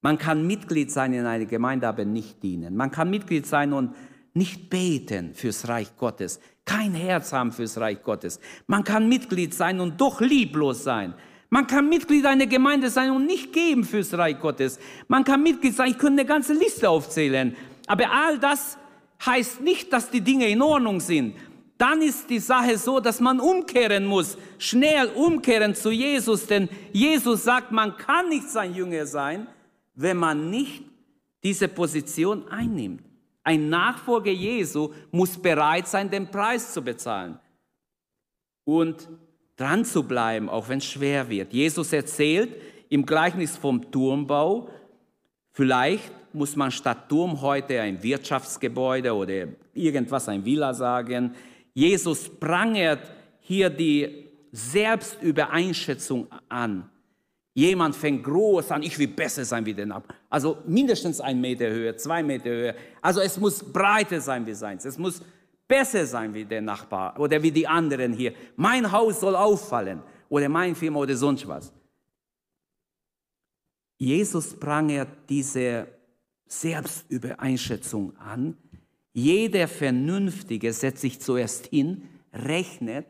[0.00, 2.76] Man kann Mitglied sein in einer Gemeinde, aber nicht dienen.
[2.76, 3.94] Man kann Mitglied sein und
[4.34, 8.40] nicht beten fürs Reich Gottes, kein Herz haben fürs Reich Gottes.
[8.66, 11.14] Man kann Mitglied sein und doch lieblos sein.
[11.50, 14.78] Man kann Mitglied einer Gemeinde sein und nicht geben fürs Reich Gottes.
[15.08, 17.56] Man kann Mitglied sein, ich könnte eine ganze Liste aufzählen.
[17.86, 18.76] Aber all das
[19.24, 21.34] heißt nicht, dass die Dinge in Ordnung sind
[21.78, 27.44] dann ist die Sache so, dass man umkehren muss, schnell umkehren zu Jesus, denn Jesus
[27.44, 29.46] sagt, man kann nicht sein Jünger sein,
[29.94, 30.82] wenn man nicht
[31.42, 33.02] diese Position einnimmt.
[33.44, 37.38] Ein Nachfolger Jesu muss bereit sein, den Preis zu bezahlen
[38.64, 39.08] und
[39.56, 41.52] dran zu bleiben, auch wenn es schwer wird.
[41.52, 42.54] Jesus erzählt
[42.88, 44.68] im Gleichnis vom Turmbau,
[45.52, 51.34] vielleicht muss man statt Turm heute ein Wirtschaftsgebäude oder irgendwas, ein Villa sagen.
[51.78, 56.90] Jesus prangert hier die Selbstübereinschätzung an.
[57.54, 60.16] Jemand fängt groß an, ich will besser sein wie der Nachbar.
[60.28, 62.74] Also mindestens ein Meter Höhe, zwei Meter Höhe.
[63.00, 64.84] Also es muss breiter sein wie seins.
[64.86, 65.22] Es muss
[65.68, 68.34] besser sein wie der Nachbar oder wie die anderen hier.
[68.56, 71.72] Mein Haus soll auffallen oder mein Firma oder sonst was.
[73.98, 75.86] Jesus prangert diese
[76.48, 78.56] Selbstübereinschätzung an
[79.22, 83.06] jeder Vernünftige setzt sich zuerst hin, rechnet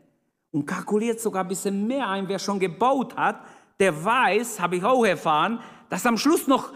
[0.51, 2.27] und kalkuliert sogar ein bisschen mehr ein.
[2.27, 3.41] Wer schon gebaut hat,
[3.79, 6.71] der weiß, habe ich auch erfahren, dass am Schluss noch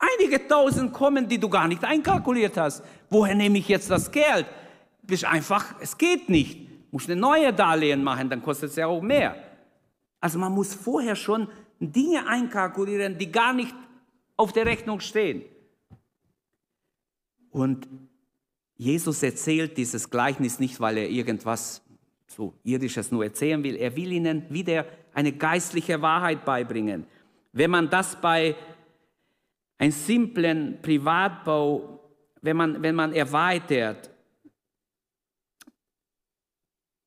[0.00, 2.82] Einige tausend kommen, die du gar nicht einkalkuliert hast.
[3.10, 4.46] Woher nehme ich jetzt das Geld?
[5.02, 6.90] Bist einfach, es geht nicht.
[6.90, 9.36] Muss eine neue Darlehen machen, dann kostet es ja auch mehr.
[10.18, 13.74] Also man muss vorher schon Dinge einkalkulieren, die gar nicht
[14.38, 15.44] auf der Rechnung stehen.
[17.50, 17.86] Und
[18.80, 21.82] Jesus erzählt dieses Gleichnis nicht, weil er irgendwas
[22.26, 23.76] so irdisches nur erzählen will.
[23.76, 27.04] Er will ihnen wieder eine geistliche Wahrheit beibringen.
[27.52, 28.56] Wenn man das bei
[29.76, 32.00] einem simplen Privatbau,
[32.40, 34.08] wenn man, wenn man erweitert,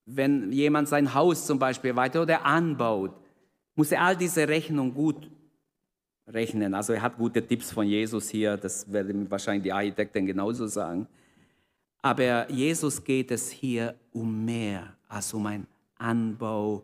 [0.05, 3.15] wenn jemand sein Haus zum Beispiel erweitert oder anbaut,
[3.73, 5.27] muss er all diese Rechnungen gut
[6.27, 6.75] rechnen.
[6.75, 11.07] Also er hat gute Tipps von Jesus hier, das werden wahrscheinlich die Architekten genauso sagen.
[12.03, 15.65] Aber Jesus geht es hier um mehr als um einen
[15.97, 16.83] Anbau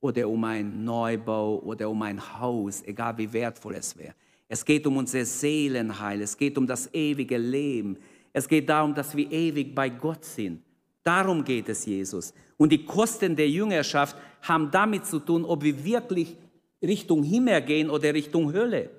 [0.00, 4.14] oder um einen Neubau oder um ein Haus, egal wie wertvoll es wäre.
[4.48, 7.96] Es geht um unser Seelenheil, es geht um das ewige Leben.
[8.32, 10.62] Es geht darum, dass wir ewig bei Gott sind.
[11.02, 12.32] Darum geht es Jesus.
[12.56, 16.36] Und die Kosten der Jüngerschaft haben damit zu tun, ob wir wirklich
[16.80, 18.90] Richtung Himmel gehen oder Richtung Hölle.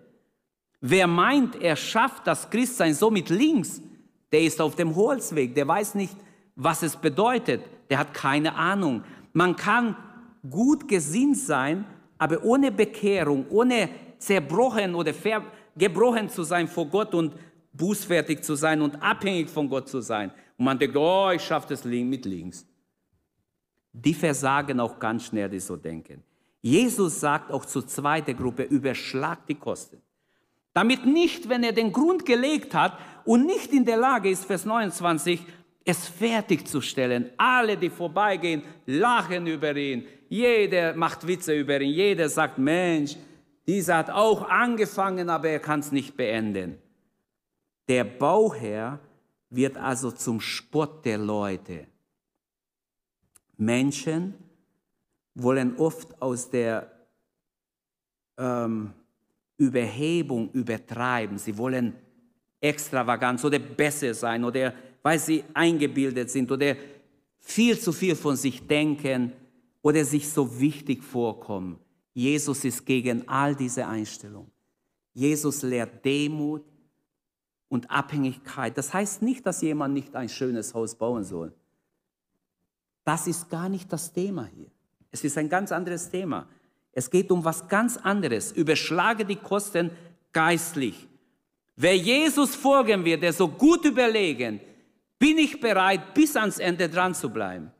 [0.81, 3.81] Wer meint, er schafft das Christsein so mit links,
[4.31, 6.15] der ist auf dem Holzweg, der weiß nicht,
[6.55, 9.03] was es bedeutet, der hat keine Ahnung.
[9.33, 9.95] Man kann
[10.49, 11.85] gut gesinnt sein,
[12.17, 15.13] aber ohne Bekehrung, ohne zerbrochen oder
[15.75, 17.33] gebrochen zu sein vor Gott und
[17.73, 20.31] bußfertig zu sein und abhängig von Gott zu sein.
[20.57, 22.65] Und man denkt, oh, ich schaffe das mit links.
[23.93, 26.23] Die versagen auch ganz schnell, die so denken.
[26.61, 30.01] Jesus sagt auch zur zweiten Gruppe, überschlag die Kosten.
[30.73, 34.65] Damit nicht, wenn er den Grund gelegt hat und nicht in der Lage ist, Vers
[34.65, 35.41] 29,
[35.83, 37.31] es fertigzustellen.
[37.37, 40.05] Alle, die vorbeigehen, lachen über ihn.
[40.29, 41.91] Jeder macht Witze über ihn.
[41.91, 43.17] Jeder sagt, Mensch,
[43.67, 46.77] dieser hat auch angefangen, aber er kann es nicht beenden.
[47.87, 48.99] Der Bauherr
[49.49, 51.87] wird also zum Spott der Leute.
[53.57, 54.35] Menschen
[55.35, 56.91] wollen oft aus der
[58.37, 58.93] ähm,
[59.61, 61.37] Überhebung übertreiben.
[61.37, 61.93] Sie wollen
[62.59, 66.75] Extravaganz oder besser sein oder weil sie eingebildet sind oder
[67.39, 69.33] viel zu viel von sich denken
[69.83, 71.77] oder sich so wichtig vorkommen.
[72.13, 74.51] Jesus ist gegen all diese Einstellungen.
[75.13, 76.63] Jesus lehrt Demut
[77.69, 78.75] und Abhängigkeit.
[78.75, 81.53] Das heißt nicht, dass jemand nicht ein schönes Haus bauen soll.
[83.03, 84.71] Das ist gar nicht das Thema hier.
[85.11, 86.47] Es ist ein ganz anderes Thema.
[86.93, 88.51] Es geht um was ganz anderes.
[88.51, 89.91] Überschlage die Kosten
[90.33, 91.07] geistlich.
[91.75, 94.59] Wer Jesus folgen wird, der so gut überlegen,
[95.17, 97.71] bin ich bereit, bis ans Ende dran zu bleiben.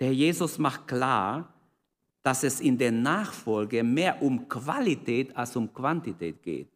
[0.00, 1.52] Der Jesus macht klar,
[2.22, 6.68] dass es in der Nachfolge mehr um Qualität als um Quantität geht.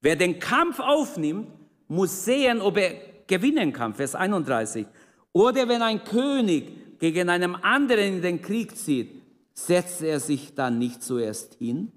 [0.00, 1.48] Wer den Kampf aufnimmt,
[1.88, 2.94] muss sehen, ob er
[3.26, 3.94] gewinnen kann.
[3.94, 4.86] Vers 31.
[5.32, 9.23] Oder wenn ein König gegen einen anderen in den Krieg zieht,
[9.54, 11.92] setzt er sich dann nicht zuerst hin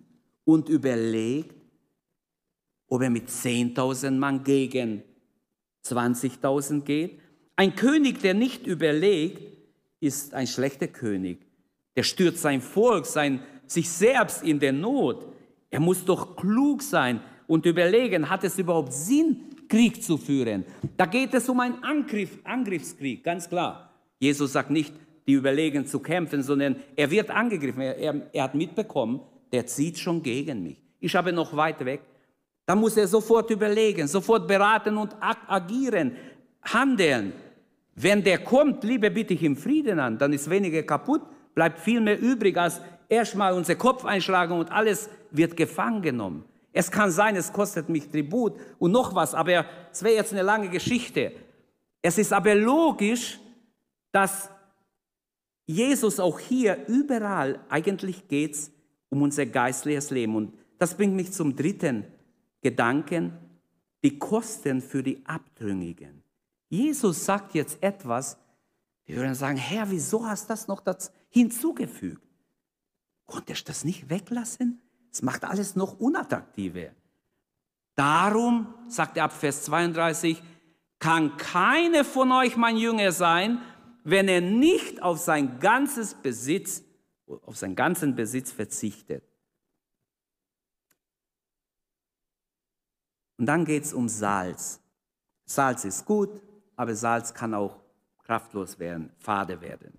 [0.46, 1.56] und überlegt,
[2.88, 5.04] ob er mit 10.000 Mann gegen
[5.86, 7.20] 20.000 geht.
[7.56, 9.58] Ein König, der nicht überlegt,
[10.00, 11.40] ist ein schlechter König.
[11.96, 15.26] Der stürzt sein Volk, sein, sich selbst in der Not.
[15.70, 20.64] Er muss doch klug sein und überlegen, hat es überhaupt Sinn, Krieg zu führen?
[20.96, 23.92] Da geht es um einen Angriff, Angriffskrieg, ganz klar.
[24.20, 24.94] Jesus sagt nicht,
[25.28, 27.82] die überlegen zu kämpfen, sondern er wird angegriffen.
[27.82, 29.20] Er, er, er hat mitbekommen,
[29.52, 30.82] der zieht schon gegen mich.
[31.00, 32.02] Ich habe noch weit weg.
[32.66, 36.16] Da muss er sofort überlegen, sofort beraten und agieren,
[36.64, 37.34] handeln.
[37.96, 41.22] Wenn der kommt, liebe, bitte ich ihm Frieden an, dann ist weniger kaputt,
[41.56, 46.46] bleibt viel mehr übrig, als erstmal unser Kopf einschlagen und alles wird gefangen genommen.
[46.74, 50.44] Es kann sein, es kostet mich Tribut und noch was, aber es wäre jetzt eine
[50.44, 51.32] lange Geschichte.
[52.02, 53.40] Es ist aber logisch,
[54.12, 54.50] dass
[55.68, 58.72] Jesus auch hier überall, eigentlich geht es
[59.10, 60.36] um unser geistliches Leben.
[60.36, 62.06] Und das bringt mich zum dritten
[62.62, 63.34] Gedanken,
[64.04, 66.24] die Kosten für die Abtrünnigen.
[66.70, 68.38] Jesus sagt jetzt etwas,
[69.06, 72.22] wir würden sagen, Herr, wieso hast du das noch das hinzugefügt?
[73.26, 74.82] Konntest du das nicht weglassen?
[75.12, 76.92] Es macht alles noch unattraktiver.
[77.96, 80.42] Darum, sagt er ab Vers 32,
[81.00, 83.60] kann keine von euch mein Jünger sein,
[84.10, 86.82] wenn er nicht auf sein ganzes Besitz,
[87.28, 89.22] auf seinen ganzen Besitz verzichtet.
[93.38, 94.80] Und dann geht es um Salz.
[95.44, 96.42] Salz ist gut,
[96.78, 97.82] aber Salz kann auch
[98.24, 99.98] kraftlos werden, fade werden.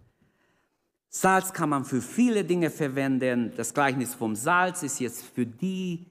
[1.11, 3.52] Salz kann man für viele Dinge verwenden.
[3.59, 6.06] Das Gleichnis vom Salz ist jetzt für die,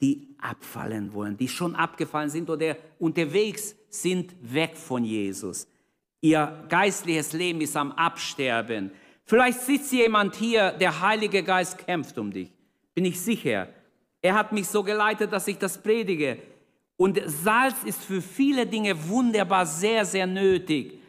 [0.00, 5.66] die abfallen wollen, die schon abgefallen sind oder unterwegs sind weg von Jesus.
[6.24, 8.92] Ihr geistliches Leben ist am Absterben.
[9.24, 12.48] Vielleicht sitzt jemand hier, der Heilige Geist kämpft um dich.
[12.94, 13.68] Bin ich sicher.
[14.20, 16.38] Er hat mich so geleitet, dass ich das predige.
[16.96, 21.00] Und Salz ist für viele Dinge wunderbar, sehr, sehr nötig.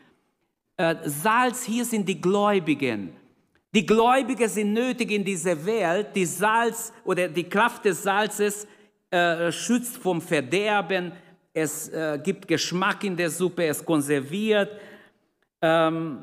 [0.78, 3.16] Äh, Salz, hier sind die Gläubigen.
[3.72, 6.08] Die Gläubigen sind nötig in dieser Welt.
[6.16, 8.68] Die Salz oder die Kraft des Salzes
[9.12, 11.12] äh, schützt vom Verderben.
[11.54, 14.72] Es äh, gibt Geschmack in der Suppe, es konserviert.
[15.64, 16.20] Ähm,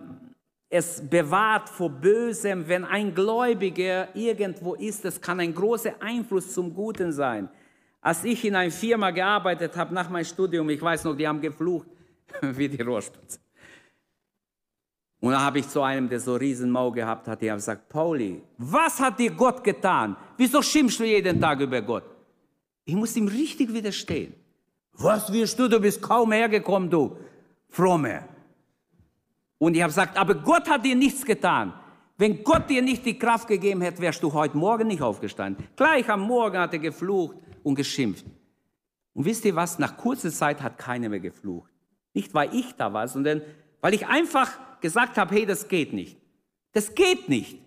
[0.68, 2.68] es bewahrt vor Bösem.
[2.68, 7.48] Wenn ein Gläubiger irgendwo ist, das kann ein großer Einfluss zum Guten sein.
[8.02, 11.40] Als ich in einer Firma gearbeitet habe nach meinem Studium, ich weiß noch, die haben
[11.40, 11.88] geflucht
[12.42, 13.40] wie die Rohrspitze.
[15.20, 18.42] Und da habe ich zu einem, der so riesen Mau gehabt hat, der gesagt, Pauli,
[18.58, 20.16] was hat dir Gott getan?
[20.36, 22.04] Wieso schimpfst du jeden Tag über Gott?
[22.84, 24.34] Ich muss ihm richtig widerstehen.
[24.94, 25.68] Was wirst du?
[25.68, 27.16] Du bist kaum hergekommen, du
[27.68, 28.29] Fromme.
[29.60, 31.74] Und ich habe gesagt, aber Gott hat dir nichts getan.
[32.16, 35.66] Wenn Gott dir nicht die Kraft gegeben hätte, wärst du heute Morgen nicht aufgestanden.
[35.76, 38.24] Gleich am Morgen hat er geflucht und geschimpft.
[39.12, 39.78] Und wisst ihr was?
[39.78, 41.70] Nach kurzer Zeit hat keiner mehr geflucht.
[42.14, 43.42] Nicht, weil ich da war, sondern
[43.82, 46.16] weil ich einfach gesagt habe, hey, das geht nicht.
[46.72, 47.58] Das geht nicht.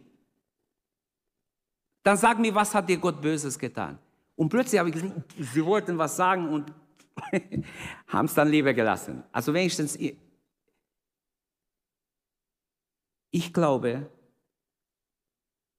[2.02, 4.00] Dann sag mir, was hat dir Gott Böses getan?
[4.36, 6.74] Und plötzlich habe ich gesehen, sie wollten was sagen und
[8.08, 9.24] haben es dann lieber gelassen.
[9.32, 9.96] Also wenigstens,
[13.34, 14.06] ich glaube,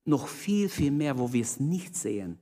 [0.04, 2.38] noch viel, viel mehr, wo wir es nicht sehen,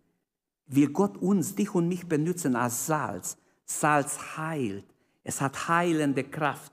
[0.66, 3.36] will Gott uns, dich und mich benutzen als Salz.
[3.66, 4.84] Salz heilt.
[5.22, 6.72] Es hat heilende Kraft.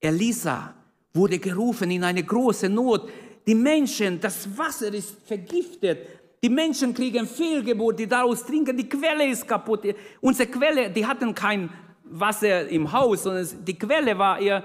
[0.00, 0.74] Elisa
[1.14, 3.08] wurde gerufen in eine große Not.
[3.46, 6.08] Die Menschen, das Wasser ist vergiftet.
[6.42, 8.76] Die Menschen kriegen Fehlgeburt, die daraus trinken.
[8.76, 9.86] Die Quelle ist kaputt.
[10.20, 11.70] Unsere Quelle, die hatten kein
[12.02, 14.64] Wasser im Haus, sondern die Quelle war ihr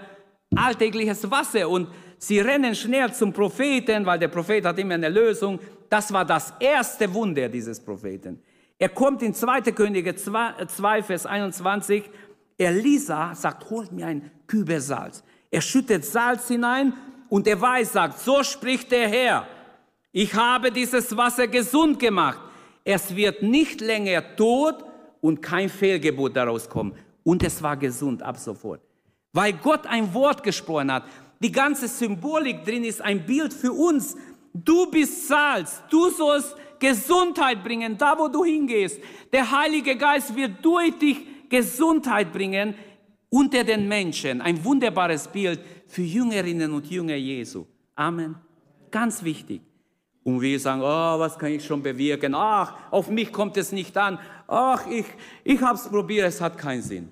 [0.55, 1.69] alltägliches Wasser.
[1.69, 1.87] Und
[2.19, 5.59] sie rennen schnell zum Propheten, weil der Prophet hat immer eine Lösung.
[5.89, 8.39] Das war das erste Wunder dieses Propheten.
[8.77, 9.61] Er kommt in 2.
[9.71, 12.03] Könige 2, 2 Vers 21.
[12.57, 15.23] Elisa sagt, holt mir ein Kübel Salz.
[15.49, 16.93] Er schüttet Salz hinein
[17.29, 19.47] und er weiß, sagt, so spricht der Herr.
[20.11, 22.39] Ich habe dieses Wasser gesund gemacht.
[22.83, 24.83] Es wird nicht länger tot
[25.21, 26.93] und kein Fehlgebot daraus kommen.
[27.23, 28.81] Und es war gesund ab sofort.
[29.33, 31.03] Weil Gott ein Wort gesprochen hat.
[31.39, 34.17] Die ganze Symbolik drin ist ein Bild für uns.
[34.53, 35.81] Du bist Salz.
[35.89, 38.99] Du sollst Gesundheit bringen, da wo du hingehst.
[39.31, 41.17] Der Heilige Geist wird durch dich
[41.49, 42.75] Gesundheit bringen
[43.29, 44.41] unter den Menschen.
[44.41, 47.65] Ein wunderbares Bild für Jüngerinnen und Jünger Jesu.
[47.95, 48.35] Amen.
[48.91, 49.61] Ganz wichtig.
[50.23, 52.35] Und wir sagen, oh, was kann ich schon bewirken?
[52.35, 54.19] Ach, auf mich kommt es nicht an.
[54.47, 55.05] Ach, ich,
[55.43, 57.09] ich habe es probiert, es hat keinen Sinn.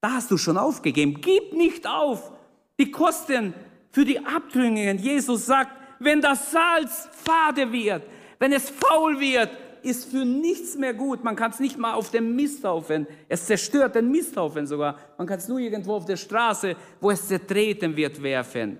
[0.00, 1.18] Da hast du schon aufgegeben.
[1.20, 2.33] Gib nicht auf.
[2.78, 3.54] Die Kosten
[3.90, 4.98] für die Abtrünnigen.
[4.98, 5.70] Jesus sagt,
[6.00, 8.02] wenn das Salz fade wird,
[8.38, 9.50] wenn es faul wird,
[9.82, 11.22] ist für nichts mehr gut.
[11.22, 14.98] Man kann es nicht mal auf dem Misthaufen, es zerstört den Misthaufen sogar.
[15.18, 18.78] Man kann es nur irgendwo auf der Straße, wo es zertreten wird, werfen.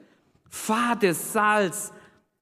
[0.48, 1.92] Fades Salz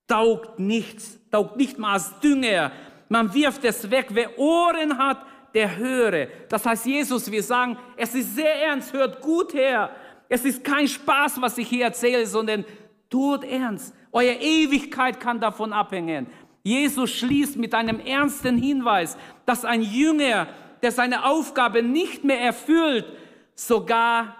[0.07, 2.73] taugt nichts, taugt nicht mal als Dünger.
[3.09, 4.07] Man wirft es weg.
[4.11, 5.25] Wer Ohren hat,
[5.55, 6.29] der höre.
[6.49, 9.91] Das heißt, Jesus, wir sagen, es ist sehr ernst, hört gut her.
[10.33, 12.65] Es ist kein Spaß, was ich hier erzähle, sondern
[13.11, 13.95] tut ernst.
[14.13, 16.27] Eure Ewigkeit kann davon abhängen.
[16.63, 20.49] Jesus schließt mit einem ernsten Hinweis, dass ein Jünger,
[20.81, 23.05] der seine Aufgabe nicht mehr erfüllt,
[23.55, 24.35] sogar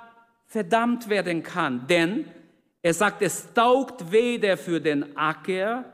[0.47, 1.87] verdammt werden kann.
[1.87, 2.25] Denn
[2.81, 5.85] er sagt, es taugt weder für den Acker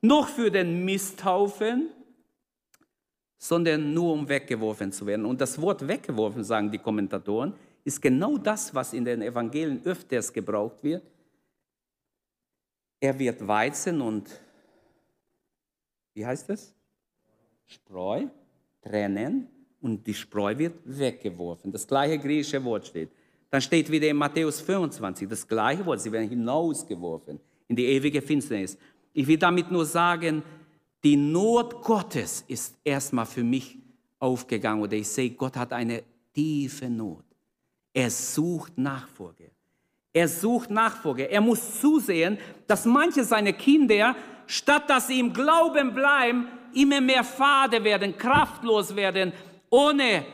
[0.00, 1.88] noch für den Misthaufen,
[3.38, 5.26] sondern nur um weggeworfen zu werden.
[5.26, 7.54] Und das Wort weggeworfen, sagen die Kommentatoren,
[7.88, 11.02] ist genau das, was in den Evangelien öfters gebraucht wird.
[13.00, 14.28] Er wird Weizen und
[16.12, 16.74] wie heißt es?
[17.66, 18.26] Spreu,
[18.82, 19.48] trennen
[19.80, 21.72] und die Spreu wird weggeworfen.
[21.72, 23.10] Das gleiche griechische Wort steht.
[23.50, 28.20] Dann steht wieder in Matthäus 25 das gleiche Wort, sie werden hinausgeworfen in die ewige
[28.20, 28.76] Finsternis.
[29.14, 30.42] Ich will damit nur sagen,
[31.02, 33.78] die Not Gottes ist erstmal für mich
[34.18, 36.02] aufgegangen oder ich sehe, Gott hat eine
[36.34, 37.27] tiefe Not.
[37.92, 39.50] Er sucht Nachfolge.
[40.12, 41.30] Er sucht Nachfolge.
[41.30, 44.14] Er muss zusehen, dass manche seiner Kinder
[44.48, 49.32] statt dass sie im Glauben bleiben, immer mehr fade werden, kraftlos werden,
[49.70, 50.24] ohne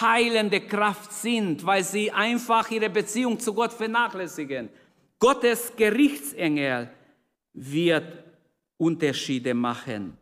[0.00, 4.68] heilende Kraft sind, weil sie einfach ihre Beziehung zu Gott vernachlässigen.
[5.18, 6.90] Gottes Gerichtsengel
[7.52, 8.24] wird
[8.78, 10.16] Unterschiede machen.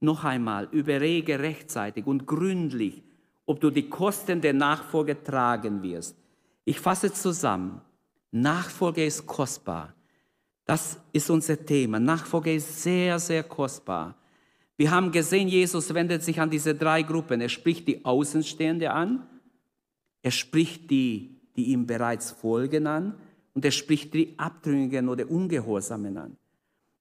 [0.00, 3.02] Noch einmal, überlege rechtzeitig und gründlich,
[3.48, 6.14] ob du die Kosten der Nachfolge tragen wirst.
[6.66, 7.80] Ich fasse zusammen.
[8.30, 9.94] Nachfolge ist kostbar.
[10.66, 11.98] Das ist unser Thema.
[11.98, 14.14] Nachfolge ist sehr, sehr kostbar.
[14.76, 17.40] Wir haben gesehen, Jesus wendet sich an diese drei Gruppen.
[17.40, 19.26] Er spricht die Außenstehende an,
[20.20, 23.14] er spricht die, die ihm bereits folgen an
[23.54, 26.36] und er spricht die Abtrünnigen oder Ungehorsamen an.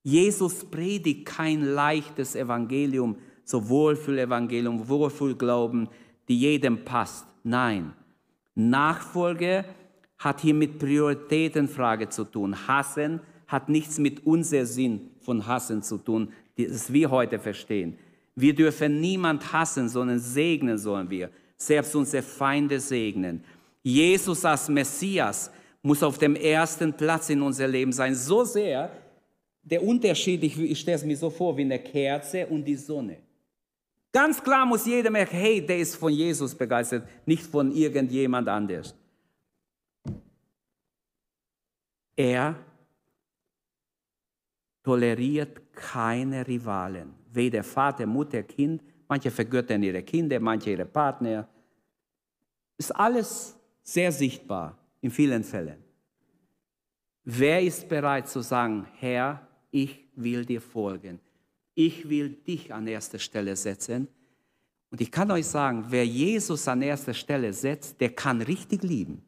[0.01, 5.89] Jesus predigt kein leichtes Evangelium, so Wohlfühlevangelium, Wohlfühlglauben,
[6.27, 7.25] die jedem passt.
[7.43, 7.93] Nein,
[8.55, 9.65] Nachfolge
[10.17, 12.67] hat hier mit Prioritätenfrage zu tun.
[12.67, 17.97] Hassen hat nichts mit unser Sinn von Hassen zu tun, das wir heute verstehen.
[18.35, 21.29] Wir dürfen niemand hassen, sondern segnen sollen wir.
[21.55, 23.43] Selbst unsere Feinde segnen.
[23.81, 25.51] Jesus als Messias
[25.81, 28.13] muss auf dem ersten Platz in unser Leben sein.
[28.13, 28.91] So sehr,
[29.63, 33.17] der Unterschied, ich, ich stelle es mir so vor, wie eine Kerze und die Sonne.
[34.11, 38.95] Ganz klar muss jeder merken, hey, der ist von Jesus begeistert, nicht von irgendjemand anders.
[42.15, 42.55] Er
[44.81, 48.81] toleriert keine Rivalen, weder Vater, Mutter, Kind.
[49.07, 51.47] Manche vergöttern ihre Kinder, manche ihre Partner.
[52.77, 55.83] Ist alles sehr sichtbar in vielen Fällen.
[57.23, 61.19] Wer ist bereit zu sagen, Herr, ich will dir folgen.
[61.79, 64.07] Ich will dich an erste Stelle setzen.
[64.89, 69.21] Und ich kann euch sagen, wer Jesus an erste Stelle setzt, der kann richtig lieben.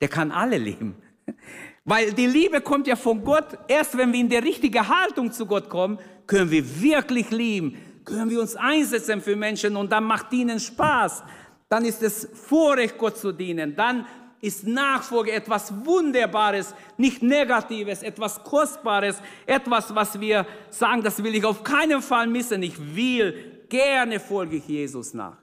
[0.00, 0.96] Der kann alle lieben.
[1.84, 3.56] Weil die Liebe kommt ja von Gott.
[3.68, 5.96] Erst wenn wir in der richtigen Haltung zu Gott kommen,
[6.26, 7.76] können wir wirklich lieben.
[8.04, 11.22] Können wir uns einsetzen für Menschen und dann macht ihnen Spaß.
[11.68, 13.76] Dann ist es Vorrecht, Gott zu dienen.
[13.76, 14.06] Dann
[14.42, 21.44] ist Nachfolge etwas Wunderbares, nicht Negatives, etwas Kostbares, etwas, was wir sagen, das will ich
[21.44, 22.62] auf keinen Fall missen.
[22.62, 25.38] Ich will, gerne folge ich Jesus nach.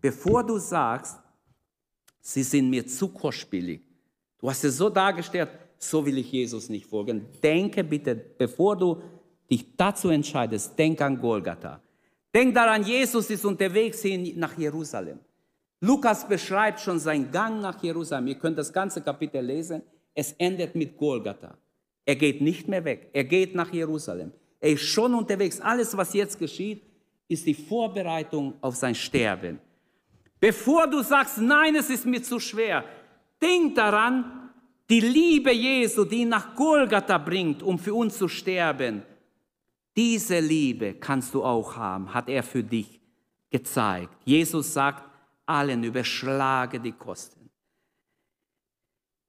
[0.00, 1.18] Bevor du sagst,
[2.20, 3.82] sie sind mir zu kostspielig,
[4.44, 5.48] Du hast es so dargestellt,
[5.78, 7.24] so will ich Jesus nicht folgen.
[7.42, 9.00] Denke bitte, bevor du
[9.50, 11.80] dich dazu entscheidest, denk an Golgatha.
[12.34, 15.18] Denk daran, Jesus ist unterwegs hin nach Jerusalem.
[15.84, 18.26] Lukas beschreibt schon seinen Gang nach Jerusalem.
[18.28, 19.82] Ihr könnt das ganze Kapitel lesen.
[20.14, 21.56] Es endet mit Golgatha.
[22.06, 23.10] Er geht nicht mehr weg.
[23.12, 24.32] Er geht nach Jerusalem.
[24.60, 25.60] Er ist schon unterwegs.
[25.60, 26.82] Alles, was jetzt geschieht,
[27.28, 29.58] ist die Vorbereitung auf sein Sterben.
[30.40, 32.84] Bevor du sagst, nein, es ist mir zu schwer,
[33.44, 34.50] Denk daran,
[34.88, 39.02] die Liebe Jesu, die ihn nach Golgatha bringt, um für uns zu sterben.
[39.94, 43.00] Diese Liebe kannst du auch haben, hat er für dich
[43.50, 44.16] gezeigt.
[44.24, 45.04] Jesus sagt
[45.46, 47.50] allen, überschlage die Kosten.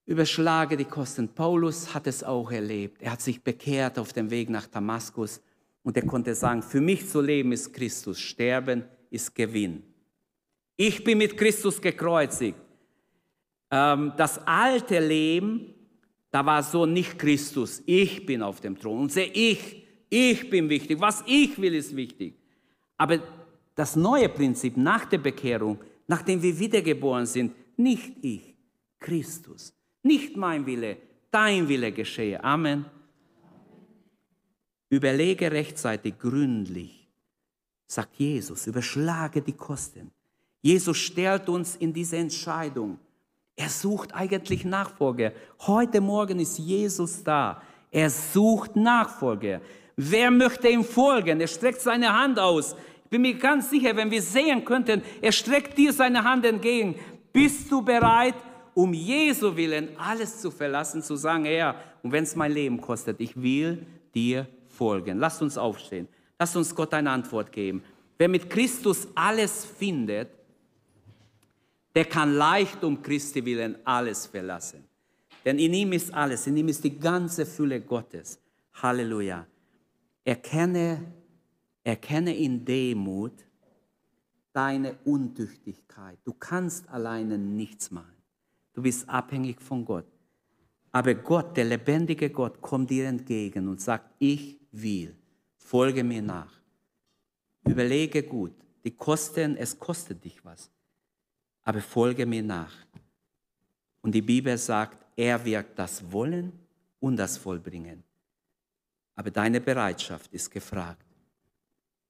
[0.05, 1.29] Überschlage die Kosten.
[1.29, 3.01] Paulus hat es auch erlebt.
[3.01, 5.41] Er hat sich bekehrt auf dem Weg nach Damaskus
[5.83, 9.83] und er konnte sagen, für mich zu leben ist Christus, sterben ist Gewinn.
[10.77, 12.57] Ich bin mit Christus gekreuzigt.
[13.71, 15.73] Ähm, das alte Leben,
[16.31, 17.81] da war so nicht Christus.
[17.85, 19.01] Ich bin auf dem Thron.
[19.01, 20.99] Unser Ich, ich bin wichtig.
[20.99, 22.35] Was ich will, ist wichtig.
[22.97, 23.19] Aber
[23.73, 28.55] das neue Prinzip nach der Bekehrung, nachdem wir wiedergeboren sind, nicht ich,
[28.99, 29.73] Christus.
[30.03, 30.97] Nicht mein Wille,
[31.31, 32.43] dein Wille geschehe.
[32.43, 32.85] Amen.
[34.89, 37.09] Überlege rechtzeitig, gründlich,
[37.87, 40.11] sagt Jesus, überschlage die Kosten.
[40.61, 42.99] Jesus stellt uns in diese Entscheidung.
[43.55, 45.31] Er sucht eigentlich Nachfolger.
[45.61, 47.61] Heute Morgen ist Jesus da.
[47.91, 49.61] Er sucht Nachfolger.
[49.95, 51.39] Wer möchte ihm folgen?
[51.39, 52.75] Er streckt seine Hand aus.
[53.15, 56.95] Bin mir ganz sicher, wenn wir sehen könnten, er streckt dir seine Hand entgegen.
[57.31, 58.35] Bist du bereit,
[58.73, 63.21] um Jesu willen alles zu verlassen, zu sagen, Herr, und wenn es mein Leben kostet,
[63.21, 65.17] ich will dir folgen.
[65.17, 66.09] Lasst uns aufstehen.
[66.37, 67.85] Lasst uns Gott eine Antwort geben.
[68.17, 70.27] Wer mit Christus alles findet,
[71.95, 74.83] der kann leicht um Christi willen alles verlassen.
[75.45, 78.41] Denn in ihm ist alles, in ihm ist die ganze Fülle Gottes.
[78.73, 79.47] Halleluja.
[80.25, 80.99] Erkenne,
[81.85, 83.45] erkenne in Demut
[84.51, 86.19] deine Untüchtigkeit.
[86.25, 88.17] Du kannst alleine nichts machen.
[88.73, 90.05] Du bist abhängig von Gott.
[90.91, 95.15] Aber Gott, der lebendige Gott, kommt dir entgegen und sagt, ich will,
[95.55, 96.59] folge mir nach.
[97.65, 100.69] Überlege gut, die Kosten, es kostet dich was
[101.65, 102.73] aber folge mir nach.
[104.01, 106.53] Und die Bibel sagt, er wird das wollen
[106.99, 108.03] und das vollbringen.
[109.15, 111.04] Aber deine Bereitschaft ist gefragt.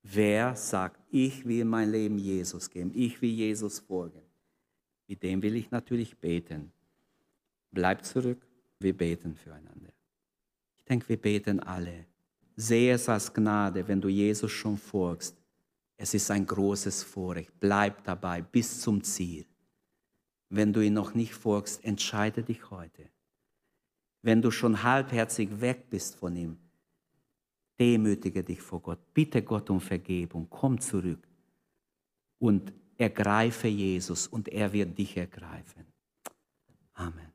[0.07, 4.21] Wer sagt, ich will mein Leben Jesus geben, ich will Jesus folgen?
[5.07, 6.71] Mit dem will ich natürlich beten.
[7.71, 8.45] Bleib zurück,
[8.79, 9.91] wir beten füreinander.
[10.77, 12.05] Ich denke, wir beten alle.
[12.55, 15.35] Sehe es als Gnade, wenn du Jesus schon folgst,
[15.97, 17.51] Es ist ein großes Vorrecht.
[17.59, 19.45] Bleib dabei bis zum Ziel.
[20.49, 23.09] Wenn du ihn noch nicht folgst, entscheide dich heute.
[24.21, 26.57] Wenn du schon halbherzig weg bist von ihm,
[27.79, 28.99] demütige dich vor Gott.
[29.13, 30.47] Bitte Gott um Vergebung.
[30.49, 31.27] Komm zurück
[32.39, 35.85] und ergreife Jesus und er wird dich ergreifen.
[36.93, 37.31] Amen.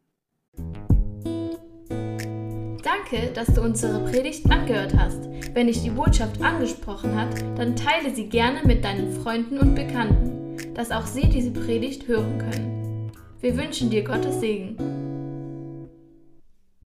[2.82, 5.28] Danke, dass du unsere Predigt angehört hast.
[5.53, 10.74] Wenn dich die Botschaft angesprochen hat, dann teile sie gerne mit deinen Freunden und Bekannten,
[10.74, 13.12] dass auch sie diese Predigt hören können.
[13.41, 15.09] Wir wünschen dir Gottes Segen.